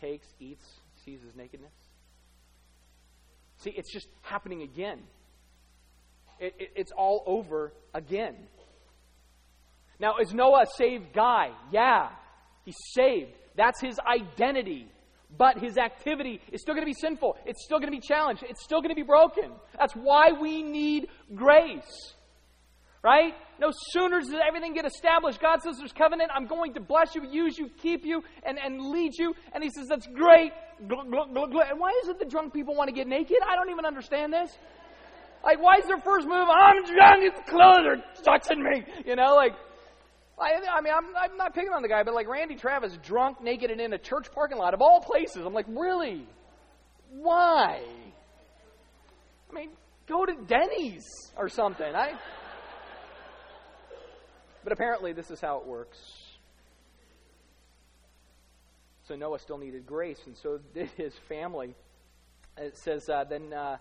[0.00, 0.64] Takes, eats,
[1.04, 1.72] sees his nakedness.
[3.58, 5.00] See, it's just happening again.
[6.40, 8.34] It, it, it's all over again.
[10.00, 11.50] Now, is Noah a saved guy?
[11.70, 12.08] Yeah,
[12.64, 13.32] he's saved.
[13.56, 14.88] That's his identity.
[15.36, 17.36] But his activity is still going to be sinful.
[17.46, 18.42] It's still going to be challenged.
[18.42, 19.52] It's still going to be broken.
[19.78, 22.14] That's why we need grace
[23.02, 23.34] right?
[23.60, 27.22] No sooner does everything get established, God says there's covenant, I'm going to bless you,
[27.28, 29.34] use you, keep you, and, and lead you.
[29.52, 30.52] And He says, that's great.
[30.80, 33.36] And why is it the drunk people want to get naked?
[33.48, 34.50] I don't even understand this.
[35.44, 38.84] Like, why is their first move, I'm drunk, his clothes are touching me?
[39.04, 39.52] You know, like,
[40.40, 43.42] I, I mean, I'm, I'm not picking on the guy, but like Randy Travis, drunk,
[43.42, 45.44] naked, and in a church parking lot of all places.
[45.44, 46.26] I'm like, really?
[47.10, 47.82] Why?
[49.50, 49.70] I mean,
[50.08, 51.04] go to Denny's
[51.36, 51.94] or something.
[51.94, 52.12] I.
[54.64, 55.98] But apparently, this is how it works.
[59.08, 61.74] So Noah still needed grace, and so did his family.
[62.56, 63.78] It says, uh, then uh,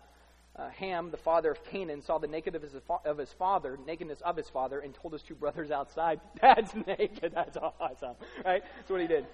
[0.56, 2.74] uh, Ham, the father of Canaan, saw the naked of his,
[3.06, 7.34] of his father, nakedness of his father, and told his two brothers outside, Dad's naked.
[7.36, 8.16] That's awesome.
[8.44, 8.64] Right?
[8.78, 9.26] That's what he did.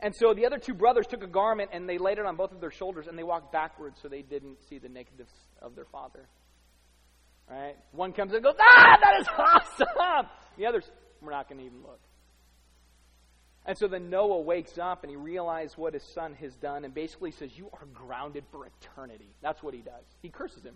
[0.00, 2.52] And so the other two brothers took a garment and they laid it on both
[2.52, 5.30] of their shoulders and they walked backwards so they didn't see the nakedness
[5.62, 6.26] of their father.
[7.50, 7.76] Right?
[7.92, 10.28] One comes and goes, Ah, that is awesome!
[10.56, 10.90] The others,
[11.20, 12.00] we're not going to even look.
[13.66, 16.92] And so then Noah wakes up and he realizes what his son has done and
[16.92, 19.34] basically says, You are grounded for eternity.
[19.42, 20.04] That's what he does.
[20.20, 20.74] He curses him.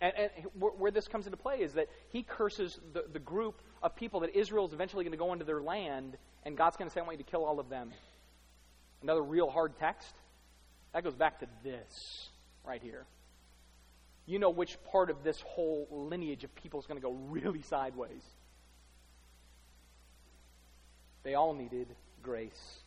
[0.00, 3.96] And, and where this comes into play is that he curses the, the group of
[3.96, 6.94] people that Israel is eventually going to go into their land, and God's going to
[6.94, 7.90] say, I want you to kill all of them.
[9.02, 10.14] Another real hard text.
[10.92, 12.28] That goes back to this
[12.64, 13.06] right here.
[14.28, 17.62] You know which part of this whole lineage of people is going to go really
[17.62, 18.20] sideways.
[21.22, 21.86] They all needed
[22.22, 22.80] grace.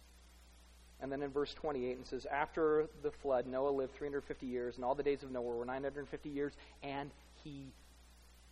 [1.02, 4.86] And then in verse 28, it says, After the flood, Noah lived 350 years, and
[4.86, 7.10] all the days of Noah were 950 years, and
[7.44, 7.72] he,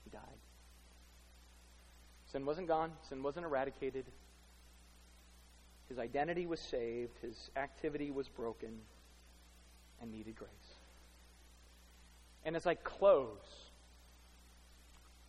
[0.03, 0.21] he died.
[2.31, 4.05] Sin wasn't gone, sin wasn't eradicated.
[5.89, 8.79] His identity was saved, his activity was broken,
[10.01, 10.49] and needed grace.
[12.45, 13.37] And as I close,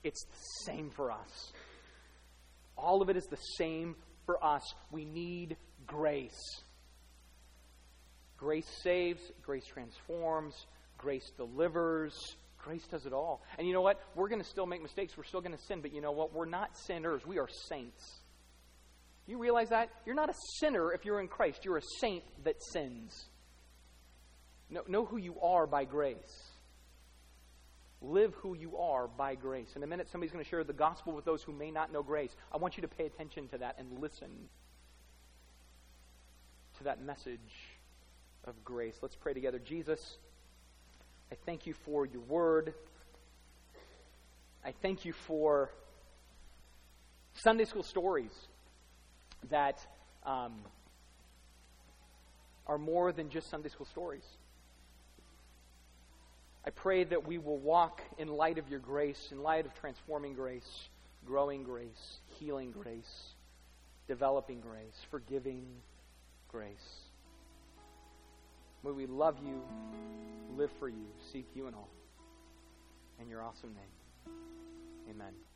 [0.02, 1.52] it's the same for us.
[2.76, 4.62] All of it is the same for us.
[4.90, 5.56] We need
[5.86, 6.62] grace.
[8.36, 10.54] Grace saves, grace transforms,
[10.96, 12.14] grace delivers,
[12.56, 13.42] grace does it all.
[13.58, 14.00] And you know what?
[14.14, 15.16] We're going to still make mistakes.
[15.16, 15.80] We're still going to sin.
[15.82, 16.32] But you know what?
[16.32, 17.26] We're not sinners.
[17.26, 18.20] We are saints.
[19.26, 19.90] You realize that?
[20.06, 21.64] You're not a sinner if you're in Christ.
[21.64, 23.26] You're a saint that sins.
[24.70, 26.49] Know, know who you are by grace.
[28.02, 29.68] Live who you are by grace.
[29.76, 32.02] In a minute, somebody's going to share the gospel with those who may not know
[32.02, 32.34] grace.
[32.52, 34.30] I want you to pay attention to that and listen
[36.78, 37.38] to that message
[38.44, 38.96] of grace.
[39.02, 39.58] Let's pray together.
[39.58, 40.16] Jesus,
[41.30, 42.72] I thank you for your word.
[44.64, 45.70] I thank you for
[47.34, 48.32] Sunday school stories
[49.50, 49.78] that
[50.24, 50.54] um,
[52.66, 54.24] are more than just Sunday school stories.
[56.64, 60.34] I pray that we will walk in light of your grace, in light of transforming
[60.34, 60.88] grace,
[61.24, 63.34] growing grace, healing grace,
[64.06, 65.64] developing grace, forgiving
[66.48, 67.00] grace.
[68.84, 69.62] May we love you,
[70.56, 71.88] live for you, seek you in all.
[73.20, 74.34] In your awesome name.
[75.10, 75.49] Amen.